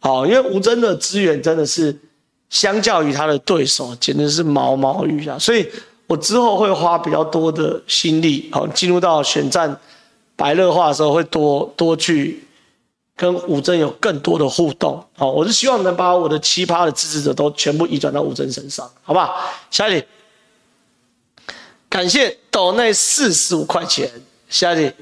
[0.02, 1.98] 好，因为吴峥的资源真的是
[2.50, 5.66] 相较于他的对手，简直是毛毛雨啊，所以
[6.06, 9.80] 我之后会花比较多的心力，好，进入到选战。
[10.34, 12.42] 白热化的时候会多多去
[13.14, 19.52] 跟吴峥有更多的互动，好，我是希望能把我的奇葩的支持者都全部移转到吴峥身上，好不好？
[19.70, 20.06] 下一题，
[21.88, 24.10] 感谢岛内四十五块钱，
[24.48, 24.92] 下一题，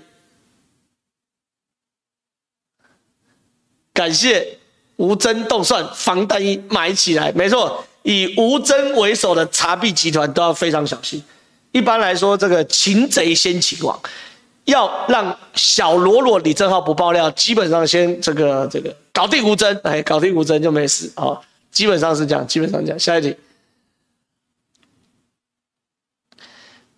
[3.95, 4.59] 感谢
[5.01, 11.23] 吴峥冻蒜防弹衣买起来，没错，以吴峥为首的查弊集团都要非常小心。
[11.73, 13.99] 一般来说，这个擒贼先擒王。
[14.67, 21.41] 要让小罗罗李正浩不爆料，基本上先这个这个搞定吴峥，哎，搞定吴峥就没事啊，
[21.73, 22.99] 基本上是这样，基本上这样。
[22.99, 23.35] 下一题，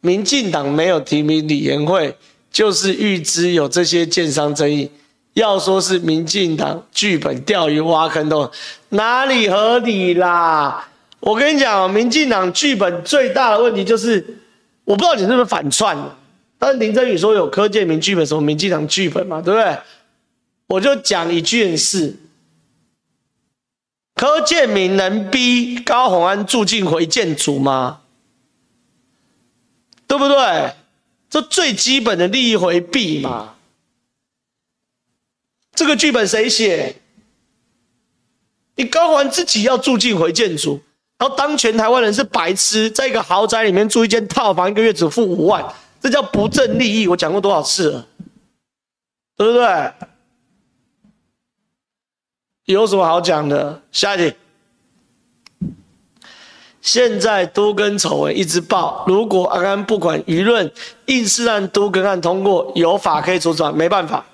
[0.01, 2.17] 民进党没有提名李延慧，
[2.51, 4.91] 就是预知有这些建商争议。
[5.35, 8.51] 要说是民进党剧本钓鱼挖坑洞，
[8.91, 10.89] 哪里合理啦？
[11.21, 14.39] 我跟你讲，民进党剧本最大的问题就是，
[14.85, 15.97] 我不知道你是不是反串。
[16.59, 19.79] 但是林珍羽说有柯建铭剧本，什么民进党剧本嘛，对不对？
[20.67, 22.17] 我就讲一件事：
[24.15, 28.01] 柯建铭能逼高虹安住进回建组吗？
[30.07, 30.73] 对不对？
[31.31, 33.55] 这最基本的利益回避嘛。
[35.83, 36.95] 这个剧本谁写？
[38.77, 40.81] 你高虹安自己要住进回建组，
[41.19, 45.75] 然后当全台湾人是白痴，在一个豪宅里面住一间套房，一个月只付五万。
[46.01, 48.07] 这叫不正利益，我讲过多少次了，
[49.37, 49.93] 对不对？
[52.67, 53.83] 有什么好讲的？
[53.91, 54.37] 下一题。
[56.81, 60.73] 现在都更丑闻一直爆，如果安安不管舆论，
[61.07, 64.25] 硬是让都更案通过，有法可以阻止，没办法，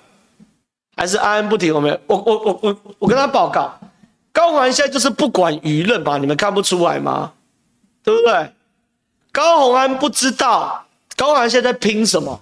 [0.99, 1.73] 还是安安不停。
[1.73, 3.73] 我们，我我我我我跟他报告，
[4.33, 6.17] 高虹安现在就是不管舆论吧？
[6.17, 7.31] 你们看不出来吗？
[8.03, 8.51] 对不对？
[9.31, 10.85] 高虹安不知道。
[11.15, 12.41] 高虹安现在在拼什么？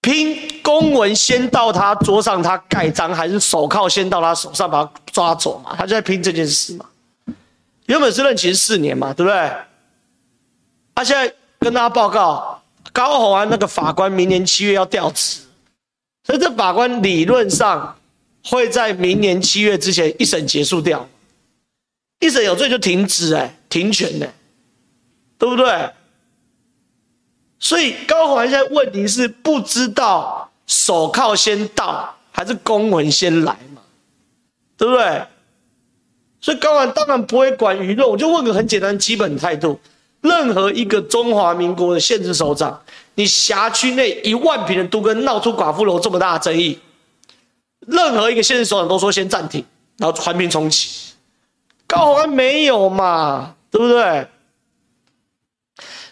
[0.00, 5.74] 拼公文先到他桌上，他盖章，还是手铐先到他手上，把他抓走嘛？
[5.76, 6.86] 他就在拼这件事嘛。
[7.84, 9.52] 原本是任期四年嘛，对不对？
[10.94, 15.40] 他现在跟大家报告，高虹安那个法官明年七月要调职，
[16.26, 17.96] 所以这法官理论上
[18.44, 21.08] 会在明年七月之前一审结束掉，
[22.18, 24.34] 一审有罪就停职哎，停权的，
[25.38, 25.90] 对不对？
[27.60, 33.80] 所以高虹安现在问题是不知道手铐先到还是公文先来嘛，
[34.76, 35.22] 对不对？
[36.40, 39.78] 所以高虹安当然不会管舆论，我就问个很简单基本态度。
[40.22, 42.82] 任何一个中华民国的县市首长，
[43.16, 46.78] 你辖区内一万平的都跟闹出寡妇楼这么大的争议，
[47.80, 49.64] 任何一个现任首长都说先暂停，
[49.96, 51.14] 然后环评重启。
[51.86, 54.28] 高虹安没有嘛，对不对？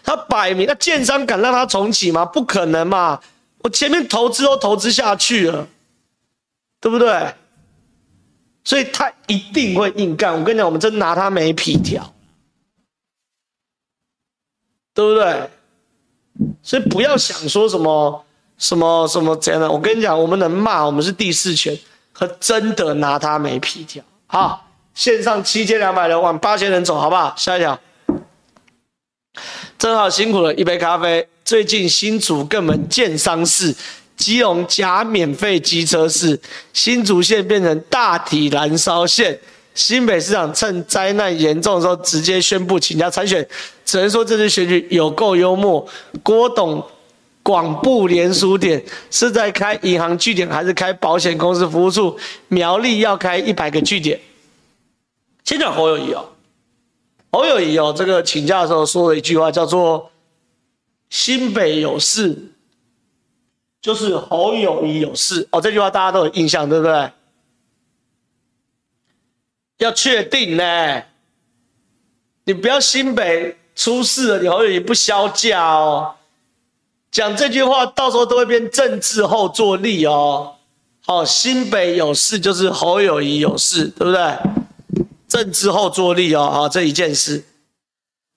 [0.03, 2.25] 他摆明，那建商敢让他重启吗？
[2.25, 3.21] 不可能嘛！
[3.59, 5.67] 我前面投资都投资下去了，
[6.79, 7.33] 对不对？
[8.63, 10.33] 所以他一定会硬干。
[10.33, 12.11] 我跟你讲，我们真拿他没皮条。
[14.93, 15.49] 对不对？
[16.61, 18.25] 所以不要想说什么
[18.57, 19.69] 什么什么怎样的。
[19.71, 21.77] 我跟你讲，我们能骂，我们是第四权，
[22.11, 24.03] 可真的拿他没皮条。
[24.27, 27.33] 好，线上七千两百人往八千人走，好不好？
[27.37, 27.79] 下一条，
[29.77, 31.27] 正好辛苦了，一杯咖啡。
[31.43, 33.75] 最近新竹各门建商市，
[34.17, 36.39] 基隆假免费机车市，
[36.73, 39.39] 新竹县变成大体燃烧县。
[39.75, 43.45] 新北市长趁灾难严重的时候，直接宣布请假参选，
[43.85, 45.85] 只能说这次选举有够幽默。
[46.23, 46.83] 郭董
[47.43, 52.17] 广布连署点是在开银行据点，还是开保险公司服务处？
[52.47, 54.19] 苗栗要开一百个据点。
[55.43, 56.29] 先讲侯友谊哦，
[57.33, 60.09] 侯友谊哦，这个请假的时候说了一句话，叫做
[61.11, 62.35] “新北有事，
[63.81, 65.45] 就是侯友谊有事”。
[65.51, 67.11] 哦，这句话大家都有印象，对不对？
[69.77, 71.03] 要确定呢，
[72.45, 76.15] 你不要新北出事了，你侯友宜不销假哦。
[77.11, 80.55] 讲这句话，到时候都会变政治后坐力哦。
[81.05, 84.37] 好，新北有事就是侯友宜有事，对不对？
[85.27, 87.43] 政治后坐力哦，好，这一件事。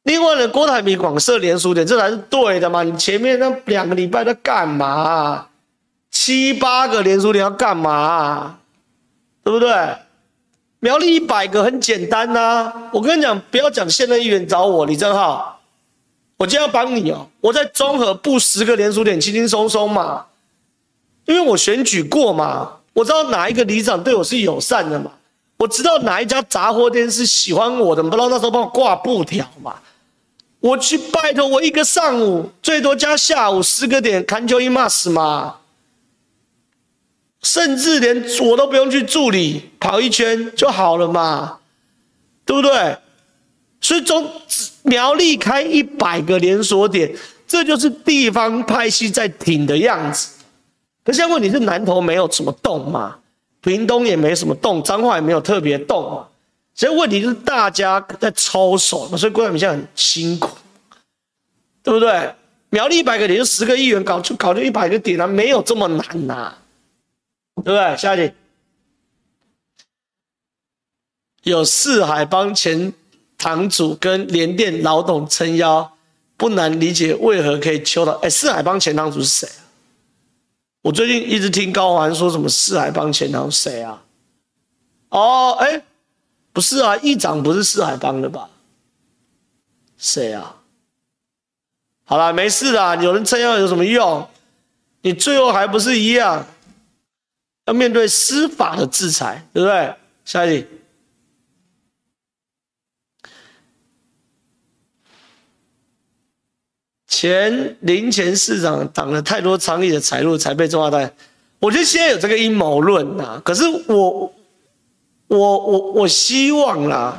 [0.05, 2.83] 另外呢，郭台铭广设连锁店，这才是对的嘛。
[2.83, 5.49] 你前面那两个礼拜在干嘛？
[6.11, 8.59] 七八个连锁店要干嘛？
[9.45, 9.69] 对不对？
[10.81, 15.61] 苗栗一百个很简单呐、我跟你讲，不要讲现任议员找我李正浩，
[16.37, 17.29] 我今天要帮你哦。
[17.41, 20.27] 我在中和布十个连锁点，轻轻松松嘛，
[21.27, 25.11] 因为我选举过嘛，我知道哪一个里长对我是友善的嘛，
[25.57, 29.75] 我知道哪一家杂货店是喜欢我的，不知道那时候帮我挂布条嘛，
[30.61, 35.57] 我去拜托我一个上午最多加下午十个点，看就一码事嘛。
[37.43, 41.59] 甚至连我都不用去助理，跑一圈就好了嘛，
[42.45, 42.97] 对不对？
[43.81, 44.29] 所以中
[44.83, 47.15] 苗栗开一百个连锁点，
[47.47, 50.31] 这就是地方派系在挺的样子。
[51.05, 53.17] 可现在问题是南投没有什么动嘛，
[53.61, 56.27] 屏东也没什么动，彰化也没有特别动嘛。
[56.75, 60.51] 所以问题就是大家在操手嘛，所以郭台铭现在很辛苦，
[61.83, 62.31] 对不对？
[62.71, 66.53] 苗栗一百个点就十个议员搞就搞就一百个点啊，没有这么难呐、
[67.63, 67.97] 对不对？
[67.97, 68.35] 下一题，
[71.43, 72.93] 有四海帮前
[73.37, 75.97] 堂主跟联电老董撑腰，
[76.37, 78.13] 不难理解为何可以揪到。
[78.23, 79.49] 哎，四海帮前堂主是谁？
[80.83, 84.03] 我最近一直听高虹安说什么四海帮前堂谁啊？
[85.11, 85.83] 哦，哎，
[86.53, 88.49] 不是啊，议长不是四海帮的吧？
[89.97, 90.55] 谁啊？
[92.05, 94.29] 好了，没事啦，有人撑腰有什么用？
[95.03, 96.47] 你最后还不是一样？
[97.69, 99.95] 要面对司法的制裁，对不对？
[100.25, 100.67] 下一题，
[107.07, 110.99] 前林前市长挡了太多倡议的财路，才被中华大。
[111.59, 114.33] 我觉得现在有这个阴谋论啊，可是我，
[115.27, 117.19] 我，我，我希望啦，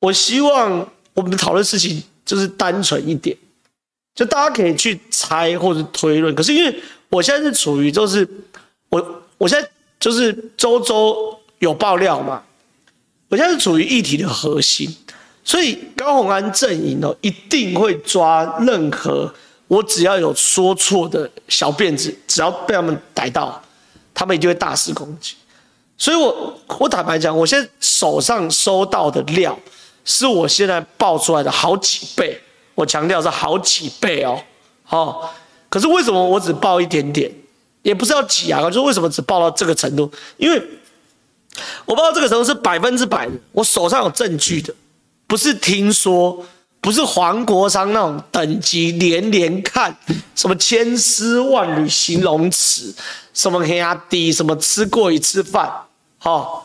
[0.00, 3.34] 我希望我们讨论事情就是单纯一点，
[4.14, 6.34] 就大家可以去猜或者推论。
[6.34, 8.28] 可是因为我现在是处于就是
[8.90, 9.22] 我。
[9.38, 9.68] 我现在
[10.00, 12.42] 就是周周有爆料嘛，
[13.28, 14.94] 我现在是处于议题的核心，
[15.44, 19.32] 所以高虹安阵营哦，一定会抓任何
[19.68, 23.62] 我只要有说错的小辫子，只要被他们逮到，
[24.14, 25.34] 他们一定会大肆攻击。
[25.98, 29.58] 所以我我坦白讲，我现在手上收到的料，
[30.04, 32.40] 是我现在爆出来的好几倍，
[32.74, 34.38] 我强调是好几倍哦，
[34.84, 35.34] 好，
[35.68, 37.30] 可是为什么我只爆一点点？
[37.86, 40.10] 也不是要挤啊，就是为什么只报到这个程度？
[40.38, 40.60] 因为
[41.84, 44.74] 我报到这个程度是百分之百的，我手上有证据的，
[45.28, 46.44] 不是听说，
[46.80, 49.96] 不是黄国昌那种等级连连看，
[50.34, 52.92] 什么千丝万缕形容词，
[53.32, 55.72] 什么黑压低，什么吃过一次饭，
[56.24, 56.64] 哦，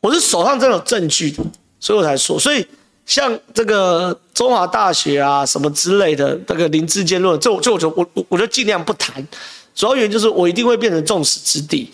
[0.00, 1.40] 我是手上真的有证据的，
[1.78, 2.36] 所以我才说。
[2.36, 2.66] 所以
[3.06, 9.26] 像这个中华大学啊什么之类的这个林志坚论，这我这我就我我就尽量不谈，
[9.74, 11.90] 主要原因就是我一定会变成众矢之的。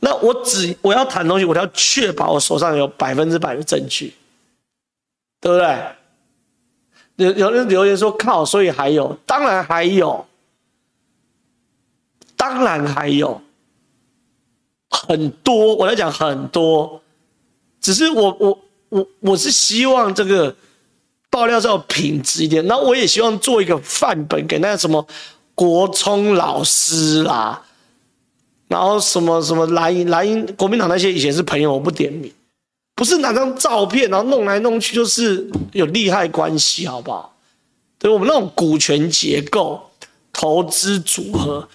[0.00, 4.14] 那我只我要谈东西，我要确保我手上有百分之百的证据，
[5.40, 5.78] 对不对？
[7.16, 10.26] 有有人留言说靠，所以还有，当然还有，
[12.36, 13.40] 当然还有。
[14.90, 17.02] 很多，我在讲很多，
[17.78, 18.58] 只是我我
[18.88, 20.54] 我我是希望这个
[21.28, 25.06] 爆料是要品质一点，那我也希望做一个范本给那什么
[25.58, 27.60] 国聪老师啦，
[28.68, 32.32] 然后什么什么蓝营蓝营国民党那些以前是朋友，我不点名。
[32.94, 37.34] 不是拿张照片，然后弄来弄去，就是有利害关系，好不好？
[37.98, 39.90] 对我们那种股权结构、
[40.32, 41.68] 投资组合、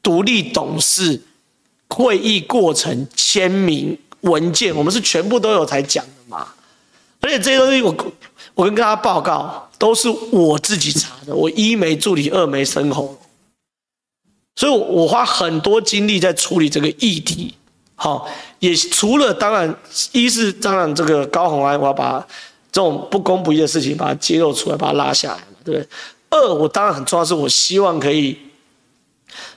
[0.00, 1.20] 独立董事、
[1.88, 6.46] 会议过程、签名文件，我们是全部都有才讲的嘛。
[7.20, 8.12] 而且这些东西我，我
[8.54, 13.18] 我跟大家报告，都是我自己查的，我一没助理，二没身后，
[14.54, 17.54] 所以我花很多精力在处理这个议题。
[17.94, 19.74] 好，也除了当然，
[20.12, 22.20] 一是当然这个高虹安，我要把
[22.70, 25.88] 这种不公不义的事情把它揭露出来，把它拉下来，对不对？
[26.28, 28.38] 二，我当然很重要，是我希望可以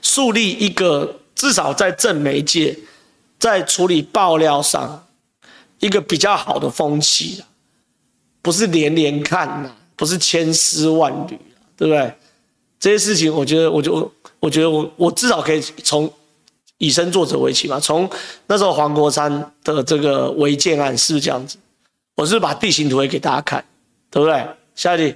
[0.00, 2.78] 树立一个至少在正媒界，
[3.38, 5.06] 在处理爆料上
[5.80, 7.42] 一个比较好的风气，
[8.40, 9.70] 不是连连看呐，
[10.00, 11.38] 不是千丝万缕，
[11.76, 12.12] 对不对？
[12.80, 16.12] 这些事情，我觉得，我就我觉得我我至少可以从。
[16.82, 18.08] 以身作则为起嘛，从
[18.46, 21.58] 那时候黄国昌的这个违建案是不是这样子？
[22.14, 23.62] 我是，把地形图也给大家看，
[24.10, 24.48] 对不对？
[24.74, 25.14] 下一题，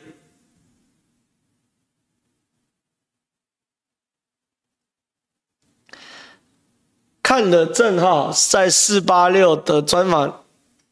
[7.22, 10.44] 看了正皓在四八六的专访，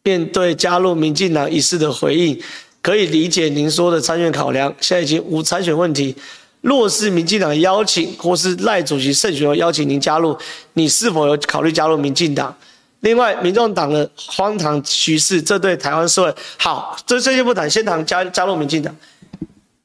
[0.02, 2.42] 面对加入民进党一事的回应，
[2.82, 4.74] 可以理解您说的参选考量。
[4.80, 6.14] 现在已经无参选问题。
[6.60, 10.36] 若是民进党的邀请，或是赖主席胜选后邀请您加入，
[10.74, 12.54] 你是否有考虑加入民进党？
[13.00, 16.96] 另外，民众党的荒唐趋势，这对台湾社会好。
[17.04, 18.94] 这这些不谈，先谈加加入民进党。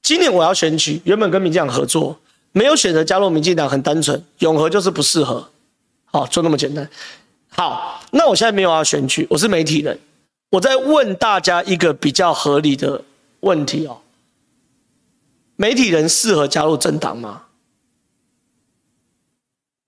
[0.03, 2.15] 今年我要选举，原本跟民进党合作，
[2.51, 5.49] 没有选择加入民进党，很单纯，永和就是不适合。
[6.05, 6.87] 好，就那么简单。
[7.49, 9.97] 好，那我现在没有要选举，我是媒体人，
[10.49, 13.03] 我在问大家一个比较合理的
[13.41, 14.01] 问题哦。
[15.55, 17.43] 媒体人适合加入政党吗？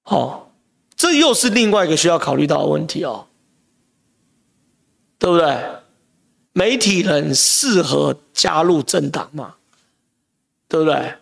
[0.06, 0.50] 哦，
[0.96, 3.28] 这又是另外一个需要考虑到的问题哦，
[5.20, 5.58] 对不对？
[6.52, 9.56] 媒体人适合加入政党吗？
[10.68, 11.14] 对不对？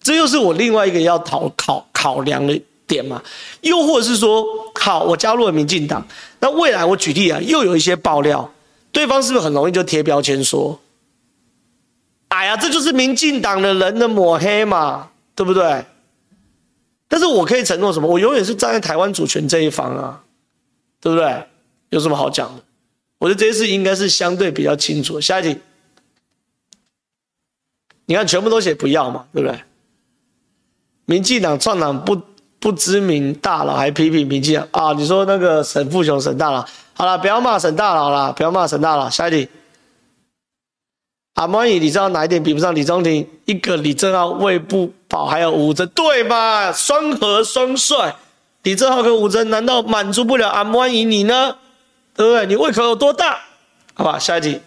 [0.00, 3.22] 这又是我另外一个要考考考量的点嘛？
[3.60, 6.04] 又或者是说，好，我加入了民进党，
[6.40, 8.52] 那未来我举例啊，又有一些爆料，
[8.90, 10.80] 对方是不是很容易就贴标签说？
[12.28, 15.84] 哎呀，这就是民进党的人的抹黑嘛，对不对？
[17.06, 18.08] 但是我可以承诺什么？
[18.08, 20.22] 我永远是站在台湾主权这一方啊，
[21.00, 21.46] 对不对？
[21.90, 22.62] 有什么好讲的？
[23.18, 25.20] 我觉得这些事应该是相对比较清楚。
[25.20, 25.58] 下一题，
[28.06, 29.58] 你看全部都写不要嘛，对不对？
[31.06, 32.20] 民进党创党不
[32.60, 34.92] 不知名大佬还批评民进党啊？
[34.92, 39.08] 你说那个沈富雄沈大佬，好了，不要骂沈大佬了，不要骂沈大佬。
[39.08, 39.48] 下一题。
[41.34, 43.24] 阿曼尼，你知道哪一点比不上李宗廷？
[43.44, 46.72] 一个李正浩喂不饱，还有吴峥，对吧？
[46.72, 48.16] 双核双帅，
[48.64, 51.56] 李正浩跟吴峥难道满足不了阿曼尼你呢？
[52.16, 52.46] 对不对？
[52.46, 53.38] 你胃口有多大？
[53.94, 54.60] 好吧，下一题。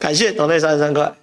[0.00, 1.14] 感谢斗内三十三块，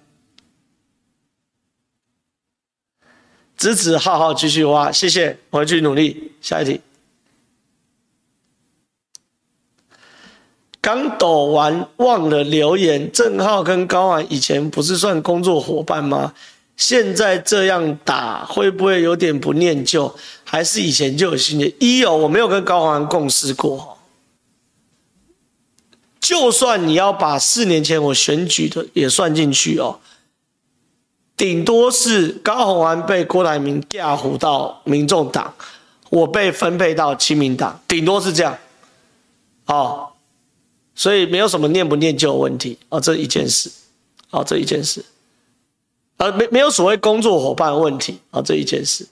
[3.58, 6.32] 支持浩浩继续挖，谢谢，我会继续努力。
[6.40, 6.80] 下一题。
[10.80, 16.32] 刚抖完忘了留言，正浩跟高安以前不是算工作伙伴吗？
[16.76, 20.14] 现在这样打会不会有点不念旧？
[20.44, 21.74] 还是以前就有心结？
[21.80, 23.98] 一有，我没有跟高安共事过。
[26.20, 29.98] 就算你要把四年前我选举的也算进去哦，
[31.38, 35.54] 顶多是高虹安被郭台铭调虎到民众党，
[36.10, 38.58] 我被分配到亲民党，顶多是这样。
[39.64, 40.04] 哦。
[40.94, 43.70] 所以没有什么念不念旧的问题啊，这一件事，
[44.30, 45.04] 啊，这一件事，
[46.16, 49.06] 呃，没没有所谓工作伙伴问题啊，这一件事。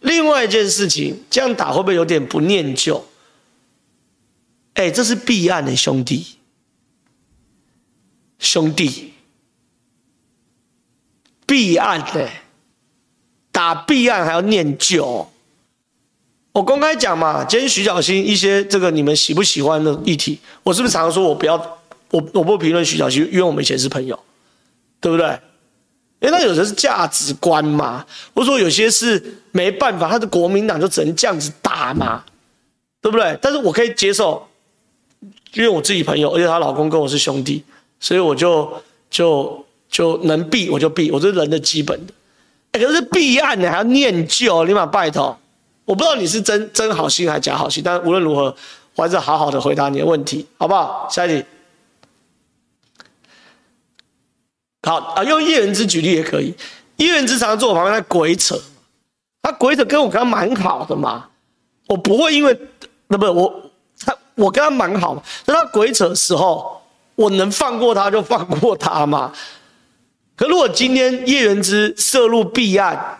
[0.00, 3.04] 另外一件事情，这样打会不会有点不念旧？
[4.72, 6.24] 哎，这是弊案的兄弟，
[8.38, 9.12] 兄弟，
[11.48, 12.28] 弊案的、
[13.50, 15.26] 打弊案还要念旧。
[16.52, 21.56] 我公开讲嘛，今天徐小新一些这个你们喜不喜欢的议题，我是不是常常说我不要，
[22.10, 24.18] 我我不评论徐小新，因为我们以前是朋友，
[25.00, 25.26] 对不对？
[26.20, 32.24] 因为那有的是价值观嘛，或者说有些是没办法，他的国民党就只能这样子打嘛，
[33.00, 33.38] 对不对？
[33.40, 34.44] 但是我可以接受，
[35.54, 37.62] 因为我自己朋友，而且她老公跟我是兄弟，
[38.00, 42.12] 所以我就就就能避我就避，我这是人的基本的。
[42.72, 45.36] 可是避案呢还要念旧，立马拜托。
[45.84, 48.54] 我不知道你是真真好心还是假好心，但无论如何，
[48.94, 51.08] 我还是好好的回答你的问题，好不好？
[51.10, 51.44] 下一题。
[54.82, 56.54] 好啊，用叶元之举例也可以。
[56.96, 58.60] 叶元之常常坐我旁边在鬼扯，
[59.42, 61.28] 他鬼扯跟我跟他蛮好的嘛，
[61.86, 62.56] 我不会因为
[63.06, 63.70] 那不我
[64.04, 66.82] 他我跟他蛮好嘛，那他鬼扯的时候，
[67.14, 69.32] 我能放过他就放过他嘛。
[70.38, 73.18] 可如果今天叶元之涉入弊案，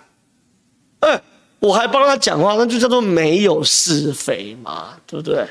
[1.01, 1.21] 哎、
[1.59, 5.45] 我还帮他讲话，那就叫做没有是非嘛，对不对？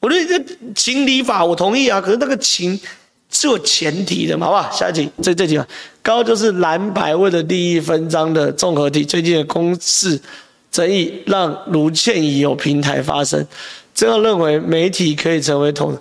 [0.00, 2.80] 我觉得这情理法我同意啊，可是那个情
[3.30, 4.70] 是有前提的嘛，好不好？
[4.72, 5.68] 下一题，这这题啊，
[6.00, 10.18] 高就是蓝白为了利益分赃的综合体，最近的公示
[10.70, 13.46] 争议让卢倩仪有平台发声，
[13.94, 15.94] 这样认为媒体可以成为统，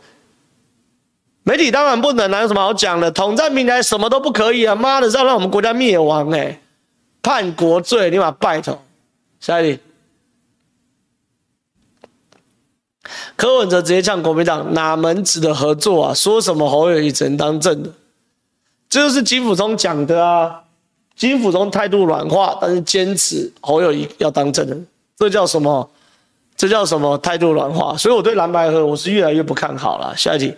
[1.49, 3.09] 媒体当然不能啊，有什么好讲的？
[3.09, 4.75] 统战平台什么都不可以啊！
[4.75, 6.61] 妈的，是要让我们国家灭亡哎、欸，
[7.23, 8.79] 叛国罪，立马拜托。
[9.39, 9.79] 下一题，
[13.35, 16.13] 柯文哲直接呛国民党哪门子的合作啊？
[16.13, 17.91] 说什么侯友宜只能当正的，
[18.87, 20.61] 这就是金溥聪讲的啊。
[21.15, 24.77] 金溥聪态度软化，但是坚持侯友宜要当正的，
[25.17, 25.89] 这叫什么？
[26.55, 27.97] 这叫什么态度软化？
[27.97, 30.15] 所以我对蓝白合我是越来越不看好了。
[30.15, 30.53] 下一题。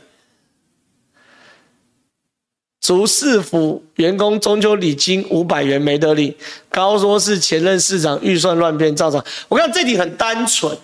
[2.82, 6.36] 竹市府员工中秋礼金五百元没得领，
[6.68, 9.24] 高说是前任市长预算乱编造成。
[9.48, 10.76] 我看这题很单纯，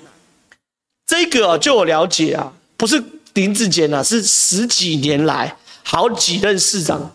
[1.07, 7.11] 这个、啊、就我了解啊，不是林志坚啊，是十几年来好几任市长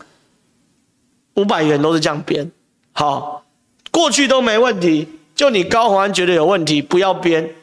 [1.35, 2.51] 五百元都是这样编。
[2.91, 3.45] 好，
[3.89, 7.55] 过去都没问题，就你高宏安觉得有问题，不要编，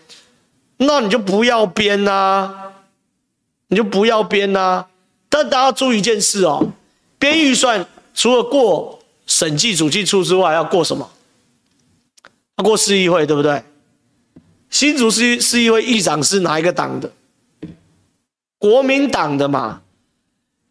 [0.79, 2.73] 那你就不要编呐、啊，
[3.69, 4.87] 你就不要编呐、啊。
[5.29, 6.73] 但大家注意一件事哦。
[7.21, 11.09] 编预算除了过审计主计处之外，要过什么？
[12.57, 13.63] 要过市议会，对不对？
[14.71, 17.13] 新竹市市议会议长是哪一个党的？
[18.59, 19.83] 国民党的嘛。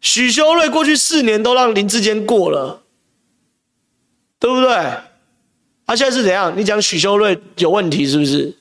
[0.00, 2.82] 许修睿过去四年都让林志坚过了，
[4.38, 4.68] 对不对？
[5.86, 6.56] 他、啊、现在是怎样？
[6.56, 8.56] 你讲许修睿有问题是不是？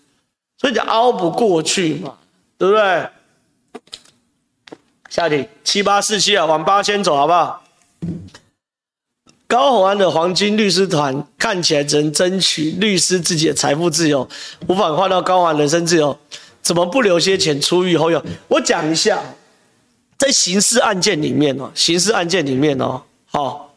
[0.58, 2.18] 所以就凹不过去嘛，
[2.58, 3.10] 对不对？
[5.10, 7.64] 下题七八四七啊，往八千走好不好？
[9.48, 14.30] 高虹安的黄金律师团看起来只能争取律师自己的财富自由，
[14.68, 16.16] 无法换到高虹安人身自由，
[16.62, 18.24] 怎么不留些钱出狱后用？
[18.48, 19.24] 我讲一下，
[20.20, 23.74] 在刑事案件里面哦，刑事案件里面哦，好，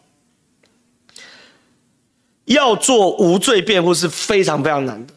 [2.44, 5.14] 要做无罪辩护是非常非常难的，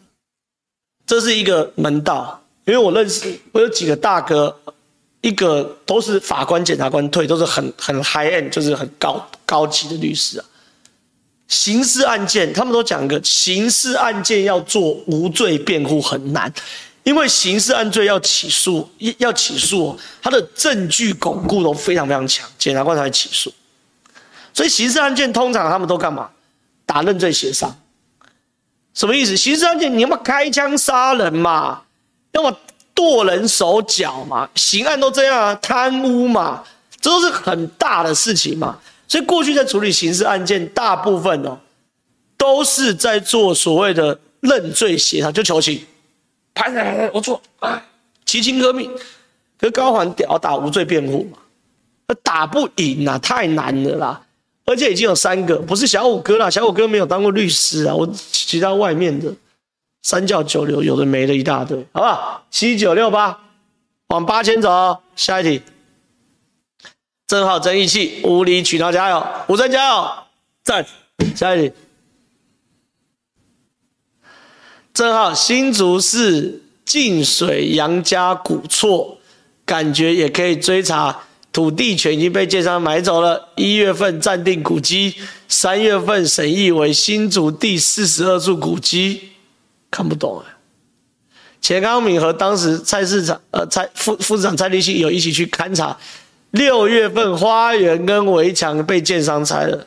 [1.06, 4.58] 这是一个门道，因为我认识，我有几个大哥。
[5.26, 10.44] 一个都是法官、检察官退，都是很很 high end，就是很高高级的律师啊。
[11.48, 16.52] 刑事案件，他们都讲个刑事案件要做无罪辩护很难，
[17.02, 23.52] 因为刑事案罪要起诉，要起诉，他的证据巩固都非常非常强，检察官才起诉。
[24.54, 26.30] 所以刑事案件通常他们都干嘛？
[26.84, 27.76] 打认罪协商。
[28.94, 29.36] 什么意思？
[29.36, 31.82] 刑事案件你要么开枪杀人嘛，
[32.30, 32.56] 要么。
[32.96, 36.64] 剁人手脚嘛，刑案都这样啊，贪污嘛，
[37.00, 38.78] 这都是很大的事情嘛。
[39.06, 41.58] 所以过去在处理刑事案件，大部分哦，
[42.38, 45.84] 都是在做所谓的认罪协商，就求情，
[46.54, 47.84] 拍来来来，我错，哎，
[48.24, 48.90] 其情革命。
[49.60, 51.38] 可是高环屌打无罪辩护嘛，
[52.08, 54.22] 那打不赢啊，太难了啦。
[54.64, 59.32] 而且已经有三个，不是小五哥啦，小五哥没有当过律师啊，我其他外面的。
[60.06, 62.46] 三教九流，有的没的一大堆，好不好？
[62.48, 63.40] 七九六八，
[64.06, 65.02] 往八千走。
[65.16, 65.60] 下一题，
[67.26, 69.26] 正好争议气，无理取闹，加油！
[69.48, 70.08] 吴峥加油！
[70.62, 70.86] 赞。
[71.34, 71.74] 下一题，
[74.94, 79.18] 正好新竹市净水杨家古厝，
[79.64, 83.48] 感觉也可以追查，土地权已经被建商买走了。
[83.56, 85.16] 一月份暂定古迹，
[85.48, 89.30] 三月份审议为新竹第四十二处古迹。
[89.90, 90.52] 看不懂哎，
[91.60, 95.96] 钱康敏和当时蔡市长呃蔡副副市长蔡立信有一起去勘察，
[96.50, 99.86] 六月份花园跟围墙被建商拆了。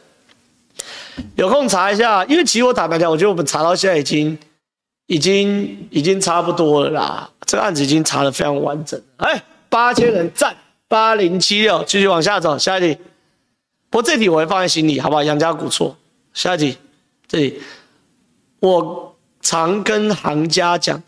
[1.36, 4.38] 有空查一下，因为其实我坦白讲，我觉得我们查到现在已经、
[5.08, 7.30] 已经、已经差不多了啦。
[7.46, 9.02] 这个案子已经查的非常完整。
[9.18, 10.56] 哎，八千人赞，
[10.88, 12.98] 八零七六，继续往下走，下一题。
[13.90, 15.24] 不过这题我会放在心里，好不好？
[15.24, 15.98] 杨家古错。
[16.34, 16.78] 下一题，
[17.28, 17.62] 这里
[18.60, 19.09] 我
[19.42, 21.02] 常跟行家讲，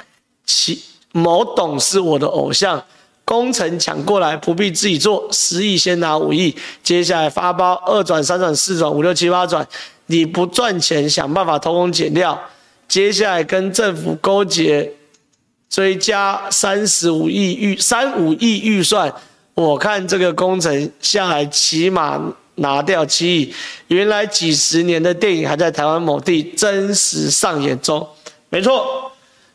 [0.46, 2.84] 其某董是我的偶像。
[3.24, 6.54] 工程抢过来，不必自己做，十亿先拿五亿，
[6.84, 9.66] 接下来发包二转三转四转五六七八转，
[10.08, 12.38] 你不赚钱，想办法偷工减料，
[12.90, 14.92] 接下来跟政府勾结，
[15.70, 19.14] 追加三十五亿预三五亿预算，
[19.54, 22.22] 我看这个工程下来起码
[22.56, 23.54] 拿掉七亿，
[23.88, 28.06] 原来几十年的电影还在台湾某地真实上演中，
[28.52, 29.10] 没错，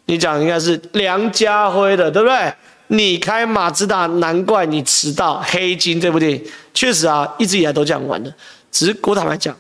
[0.07, 2.55] 你讲应该是梁家辉的，对不对？
[2.89, 5.39] 你开马自达，难怪你迟到。
[5.43, 6.43] 黑金这部电影
[6.73, 8.35] 确实啊，一直以来都这样玩的。
[8.71, 9.55] 只是我坦白讲，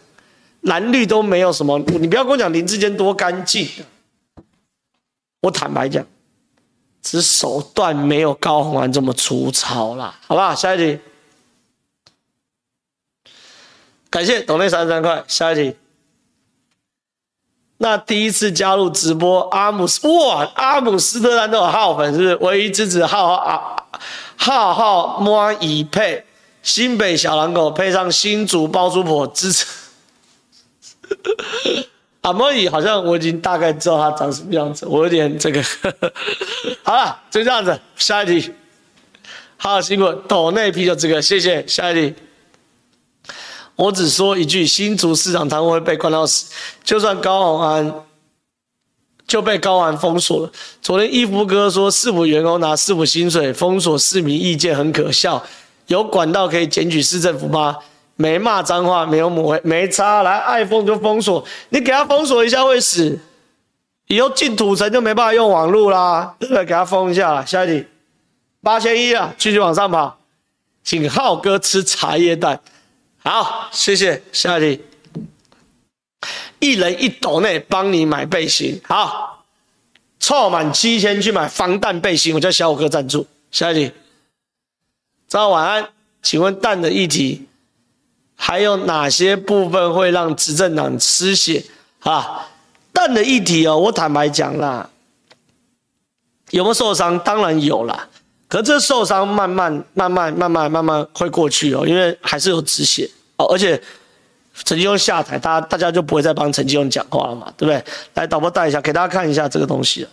[0.63, 1.79] 蓝绿都没有什么。
[1.81, 3.69] 你不要跟我讲林志坚多干净，
[5.43, 6.03] 我坦白讲，
[7.03, 10.55] 只是手段没有高虹安这么粗糙啦，好不好？
[10.55, 10.99] 下一题，
[14.09, 15.23] 感谢董内三十三块。
[15.29, 15.77] 下一题。
[17.79, 22.35] 那第一次加入直播，阿姆斯哇，阿姆斯特丹都有号粉，是？
[22.37, 23.77] 唯一支持浩浩啊，
[24.37, 26.25] 浩浩摸一配
[26.63, 29.67] 新北小狼狗配上新竹包租婆支持。
[32.23, 35.63] 阿莫伊好像我已经大概知道他长什么样子，我有点这个。
[36.83, 38.53] 好了，就这样子，下一题。
[39.59, 41.65] 好，辛苦斗内啤酒这个，谢谢。
[41.67, 42.15] 下一题。
[43.77, 46.51] 我只说一句，新竹市场他们会被关到死，
[46.83, 47.95] 就算高虹安
[49.27, 50.51] 就被高安封锁了。
[50.81, 55.45] 昨天义夫哥说，市府员工拿市府薪水封锁市民意见很可笑，
[55.89, 57.77] 有管道可以检举市政府吗？
[58.19, 63.19] 没骂脏话，没有抹黑，没差，来爱封就封锁，你给他封锁一下会死，
[64.07, 66.65] 以后进土城就没办法用网络啦，对不对？
[66.65, 67.87] 给他封一下，下一题，
[68.63, 70.19] 八千一啊，继续往上跑，
[70.83, 72.59] 请浩哥吃茶叶蛋。
[73.27, 74.23] 好，谢谢。
[74.31, 74.85] 下一题，
[76.61, 78.81] 一人一斗内帮你买背心。
[78.85, 79.45] 好，
[80.21, 83.27] 凑满七千去买防弹背心，我叫小五哥赞助。
[83.51, 83.93] 下一题，
[85.27, 85.89] 早晚安，
[86.23, 87.49] 请问蛋的议题
[88.37, 91.65] 还有哪些部分会让执政党失血？
[92.03, 92.47] 啊，
[92.93, 94.89] 蛋的议题哦，我坦白讲啦，
[96.51, 97.19] 有没有受伤？
[97.19, 98.09] 当然有啦。
[98.47, 103.47] 可这受伤慢慢、慢慢、慢慢、慢慢会过去哦，因为还是有止血哦。
[103.47, 103.83] 而且
[104.65, 107.85] 陈吉仲下台，大家大家就不会再帮陈吉仲讲话了嘛，对不对？
[108.15, 110.07] 来，导播带一下，给大家看一下这个东西。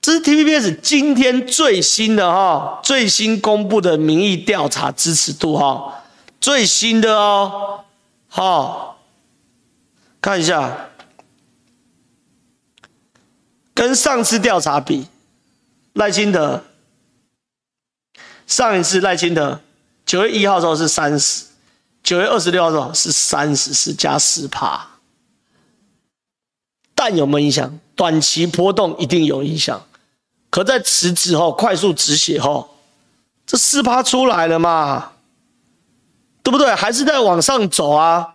[0.00, 6.02] 这是 TVBS 今天最新的哈，最新公布的民意调查支持度哈，
[6.40, 7.84] 最新的哦，
[8.28, 8.98] 好，
[10.20, 10.88] 看一下，
[13.72, 15.06] 跟上次调查比。
[15.94, 16.64] 赖清德
[18.46, 19.60] 上一次赖清德
[20.04, 21.44] 九月一号的时候是三十，
[22.02, 24.86] 九月二十六号的时候是三十四加四趴，
[26.94, 27.78] 但有没有影响？
[27.94, 29.80] 短期波动一定有影响，
[30.50, 32.76] 可在辞职后快速止血后，
[33.46, 35.12] 这四趴出来了嘛？
[36.42, 36.74] 对不对？
[36.74, 38.34] 还是在往上走啊？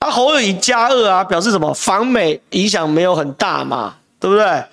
[0.00, 1.72] 啊，侯友宜加二啊，表示什么？
[1.74, 3.96] 防美影响没有很大嘛？
[4.18, 4.64] 对不对？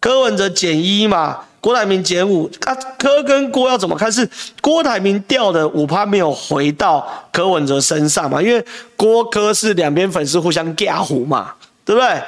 [0.00, 1.47] 柯文哲减一嘛？
[1.60, 4.10] 郭台铭减五，啊，柯跟郭要怎么看？
[4.10, 4.28] 是
[4.60, 8.40] 郭台铭掉的五趴没有回到柯文哲身上嘛？
[8.40, 8.64] 因为
[8.96, 11.54] 郭柯是两边粉丝互相夹虎嘛，
[11.84, 12.22] 对不对？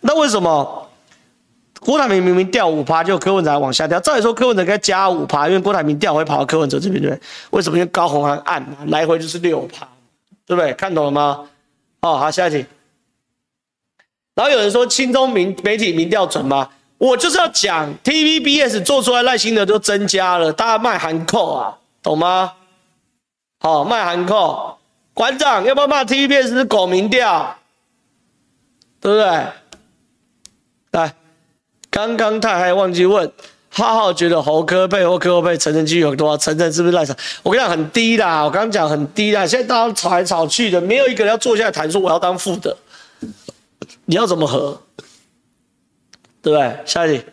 [0.00, 0.88] 那为什么
[1.80, 4.00] 郭台铭明明掉五趴，就柯文哲还往下掉？
[4.00, 7.20] 照理说柯文哲该加五趴，因为郭台铭掉会跑到柯文哲这边，对不对？
[7.50, 7.78] 为什么？
[7.78, 9.86] 因为高虹安暗嘛，来回就是六趴，
[10.46, 10.72] 对不对？
[10.74, 11.40] 看懂了吗？
[12.00, 12.66] 哦，好，下一题。
[14.34, 16.68] 然后有人说亲中民媒体民调准吗？
[17.04, 22.52] 我就是要讲，TVBS 做出来赖清德就增加了，大家卖含扣啊，懂吗？
[23.60, 24.78] 好、卖含扣，
[25.12, 27.58] 馆长要不要骂 TVBS 是狗民调？
[29.02, 29.46] 对不对？
[30.92, 31.14] 来，
[31.90, 33.30] 刚刚他还忘记问，
[33.68, 36.38] 浩浩觉得侯科配或柯配承认机有多少？
[36.38, 37.14] 承认是不是赖场？
[37.42, 42.74] 我跟你讲很低啦，我刚刚讲很低啦，现在大家吵来吵去的，没有一个人要坐下来谈说我要当副的，
[44.06, 44.80] 你要怎么和？
[46.44, 46.76] 对不对？
[46.84, 47.24] 下一题，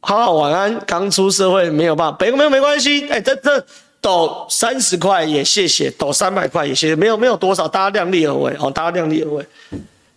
[0.00, 0.82] 好好晚安。
[0.86, 3.06] 刚出社会没有办法，北没有没关系。
[3.10, 3.62] 哎，这这
[4.00, 9.46] 抖三十块也谢谢，抖三百块也谢谢，没有没有多少，大家量力而为哦，大家量力而为。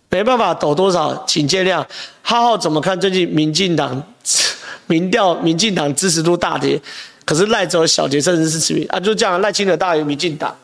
[0.08, 1.84] 没办法抖多少，请见谅。
[2.22, 4.02] 浩浩怎么看最近民进党
[4.86, 5.34] 民调？
[5.34, 6.80] 民进党支持度大跌，
[7.26, 10.56] 可是赖走小杰甚至是持平啊，就这样赖清德大于民进党。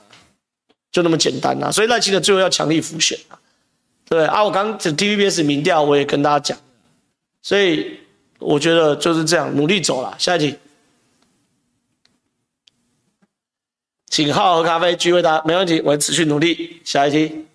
[0.92, 1.70] 就那么简单啊。
[1.70, 3.38] 所以赖清德最后要强力复选啊，
[4.11, 4.44] 对啊。
[4.44, 6.58] 我刚刚 TVBS 民调我也跟大家讲，
[7.40, 7.98] 所以
[8.38, 10.14] 我觉得就是这样，努力走了。
[10.18, 10.58] 下一题，
[14.11, 16.82] 请好好喝咖啡，聚会答没问题，我会持续努力。
[16.84, 17.46] 下一题。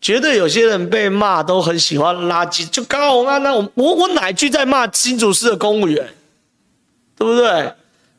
[0.00, 6.12] 觉得有些人被骂都很喜欢垃圾，就高虹安那我我我哪句在骂新竹市的公务员，
[7.16, 7.72] 对不对？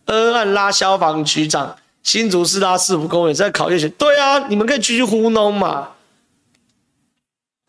[0.06, 5.95] 恩案拉消防局长，新竹市拉市府公务员在考验选，对啊，你们可以继续糊弄嘛，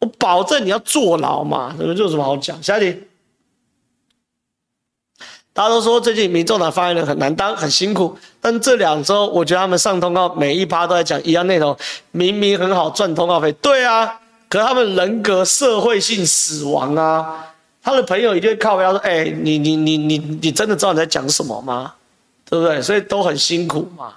[0.00, 2.62] 我保证你要坐牢嘛，你们这有什么好讲？
[2.62, 3.02] 下一题，
[5.52, 11.76] 大家都说最近民众党发言人很难当，很辛苦，但这两周我觉得他们上通告每一趴都在讲一样内容，
[12.10, 14.20] 明明很好赚通告费，对啊。
[14.48, 17.52] 可他们人格社会性死亡啊！
[17.82, 21.94] 他的朋友一定会靠他说：“哎、你你你你你真的知道你在讲什么吗？
[22.48, 24.14] 对不对？”所以都很辛苦嘛。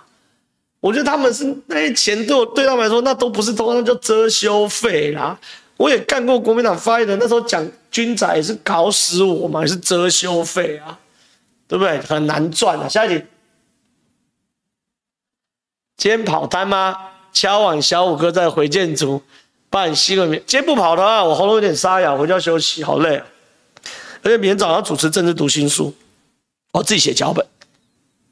[0.79, 5.35] 我觉得他们是那些钱对我对他们来说，那都不是通，那叫遮羞费啦。
[5.79, 10.99] 我也干过国民党发言人，那时候讲军宅也是搞死我嘛，也是遮羞费啊，
[11.69, 11.97] 对不对？
[12.01, 12.89] 很难赚啊。
[12.89, 13.23] 下一题，
[15.95, 16.97] 今天跑摊吗？
[17.31, 19.21] 敲碗小五哥在回建筑。
[19.69, 23.25] 办新闻，今天不跑的话，我喉咙有点沙哑，回家休息，好累啊。
[24.21, 25.95] 而且明天早上要主持政治读心术，
[26.73, 27.45] 我自己写脚本，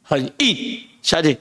[0.03, 0.83] 很硬。
[1.01, 1.37] 下一题，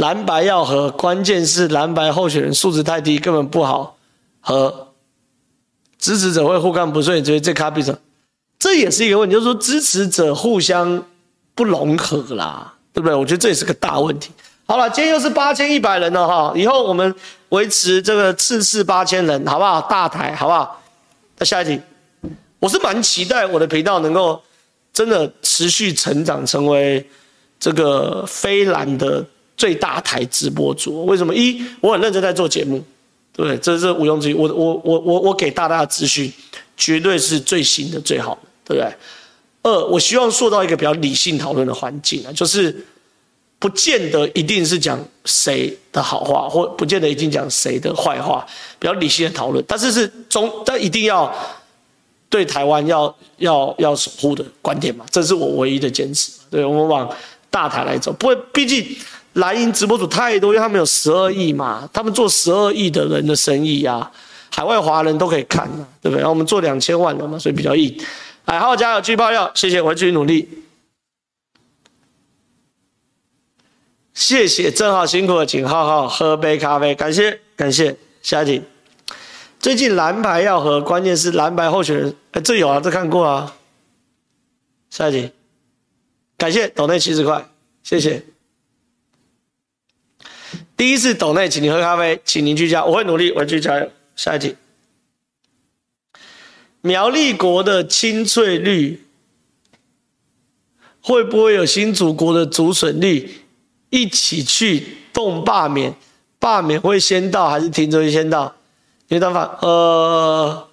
[0.00, 3.98] 蓝白要合，关键是蓝白候选人素质太低，根本不好
[4.40, 4.88] 合。
[5.98, 7.98] 支持者会互看不顺眼，觉得这卡比者，
[8.58, 11.04] 这也是一个问题，就是说支持者互相
[11.54, 13.14] 不融合啦，对不对？
[13.14, 14.30] 我觉得这也是个大问题。
[14.64, 17.14] 好了，今天又是八千一百人了哈，以后我们
[17.50, 19.82] 维持这个次次八千人，好不好？
[19.82, 20.80] 大台，好不好？
[21.36, 21.78] 那下一题，
[22.58, 24.40] 我是蛮期待我的频道能够
[24.94, 27.06] 真的持续成长，成为
[27.58, 29.22] 这个非蓝的
[29.60, 31.04] 最大台直播主。
[31.04, 31.34] 为什么？
[31.34, 32.82] 一，我很认真在做节目，
[33.34, 33.58] 对不对？
[33.58, 34.32] 这是毋庸置疑。
[34.32, 36.32] 我我我我我给大家的资讯
[36.78, 38.90] 绝对是最新的、最好的，对不对？
[39.64, 42.86] 二，我希望塑造一个比较理性讨论的环境啊，就是。
[43.60, 48.42] 不见得一定是讲谁的好话，或不见得一定讲谁的坏话，
[48.78, 49.62] 比较理性的讨论。
[49.68, 51.30] 但是是中，但一定要
[52.30, 56.32] 对台湾要要要守护的观点嘛，这是我唯一的坚持。
[56.50, 57.14] 对，我们往
[57.50, 58.96] 大台来走，不会，毕竟
[59.40, 64.10] 蓝营直播主太多，因为他们有十二亿嘛，他们做十二亿的人的生意啊，
[64.50, 66.18] 海外华人都可以看啊，对不对？
[66.18, 67.94] 然后我们做两千万的嘛，所以比较硬。
[68.44, 70.48] 哎，好加油，继续爆料，谢谢，我会继续努力。
[74.12, 76.94] 谢谢，正好辛苦了，请好好喝杯咖啡。
[76.94, 77.96] 感谢，感谢。
[78.22, 78.62] 下一题，
[79.58, 82.14] 最近蓝白要和，关键是蓝白候选人。
[82.32, 83.56] 哎，这有啊，这看过啊。
[84.90, 85.32] 下一题，
[86.36, 87.48] 感谢岛内七十块，
[87.82, 88.22] 谢谢。
[90.80, 93.86] 第一次斗内，请你喝咖啡，请您居家，我会努力，我会继续加油。
[94.16, 94.56] 下一题，
[96.80, 99.04] 苗栗国的青翠绿
[101.02, 103.30] 会不会有新祖国的竹笋绿？
[103.90, 105.94] 一起去动罢免，
[106.38, 108.54] 罢免会先到还是停车先到？
[109.08, 110.66] 没办法，呃，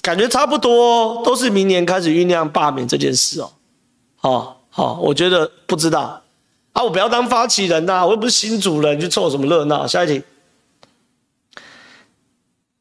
[0.00, 3.52] 感觉差不多，都是明年开始酝酿罢免这件事哦。
[4.14, 6.22] 好，好，我觉得不知道
[6.76, 9.86] 啊，我不要当发起人呐、我又不是新主人，去凑什么热闹？
[9.86, 10.22] 下一题，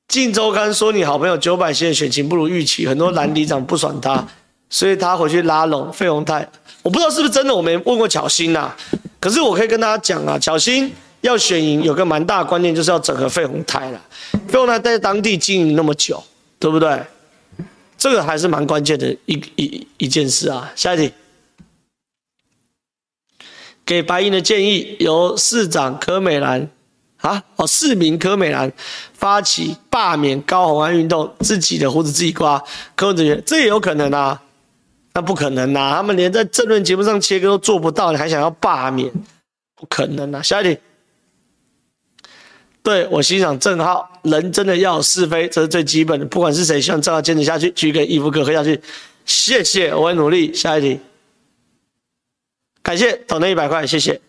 [0.09, 4.27] 镜周刊说你好朋友九百现在选情不如预期，很多蓝里长不爽他，
[4.69, 6.45] 所以他回去拉拢费鸿泰。
[6.83, 8.75] 我不知道是不是真的，我没问过巧心呐。
[9.21, 14.01] 可是我可以跟大家讲啊，巧心要选赢，有个蛮大的观念，就是要整合费鸿泰了。
[14.49, 16.21] 费鸿泰在当地经营那么久，
[16.59, 17.01] 对不对？
[17.97, 20.69] 这个还是蛮关键的一一一件事啊。
[20.75, 21.13] 下一题，
[23.85, 26.69] 给白银的建议，由市长柯美兰
[27.21, 28.71] 啊，哦，市民柯美兰
[29.13, 32.63] 发起罢免高虹安运动，自己的胡子自己刮，
[32.95, 34.41] 柯文哲这也有可能啊。
[35.17, 35.95] 那不可能呐、啊！
[35.95, 39.09] 他们连在政论节目上切割都做不到，你还想要罢免？
[39.73, 40.41] 不可能、啊！
[40.41, 40.77] 下一题，
[42.83, 46.25] 对我欣赏正浩，人真的要有是非，这是最基本的。
[46.25, 48.77] 不管是谁，希望郑浩坚持下去，继续跟义夫哥喝下去。
[49.25, 50.53] 谢谢，我会努力。
[50.53, 50.99] 下一题，
[52.85, 54.21] 感谢投那一百块，谢谢。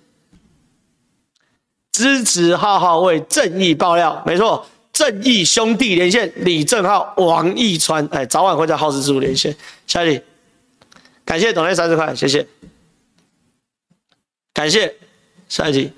[1.92, 9.54] 支持浩浩为正义爆料，没错，正义兄弟连线，李正浩、王义川，哎，早晚会在皓事之徒连线。
[9.86, 10.24] 下一题。
[11.26, 12.46] 感谢董内三十块，谢谢。
[14.54, 14.94] 感谢，
[15.50, 15.92] 下一题。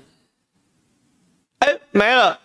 [1.59, 2.37] 哎，没了，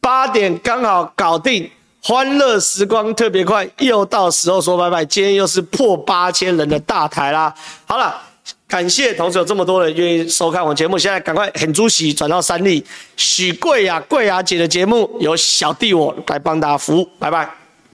[0.00, 1.68] 八点刚好搞定，
[2.00, 5.04] 欢乐时光特别快，又到时候说拜拜。
[5.04, 7.52] 今天又是破八千人的大台啦。
[7.86, 8.22] 好了，
[8.72, 12.82] 感谢同时有这么多人愿意收看我节目，现在赶快很主席转到三立
[13.18, 17.61] 许贵雅贵雅姐的节目，由小弟我来帮大家服务，拜拜。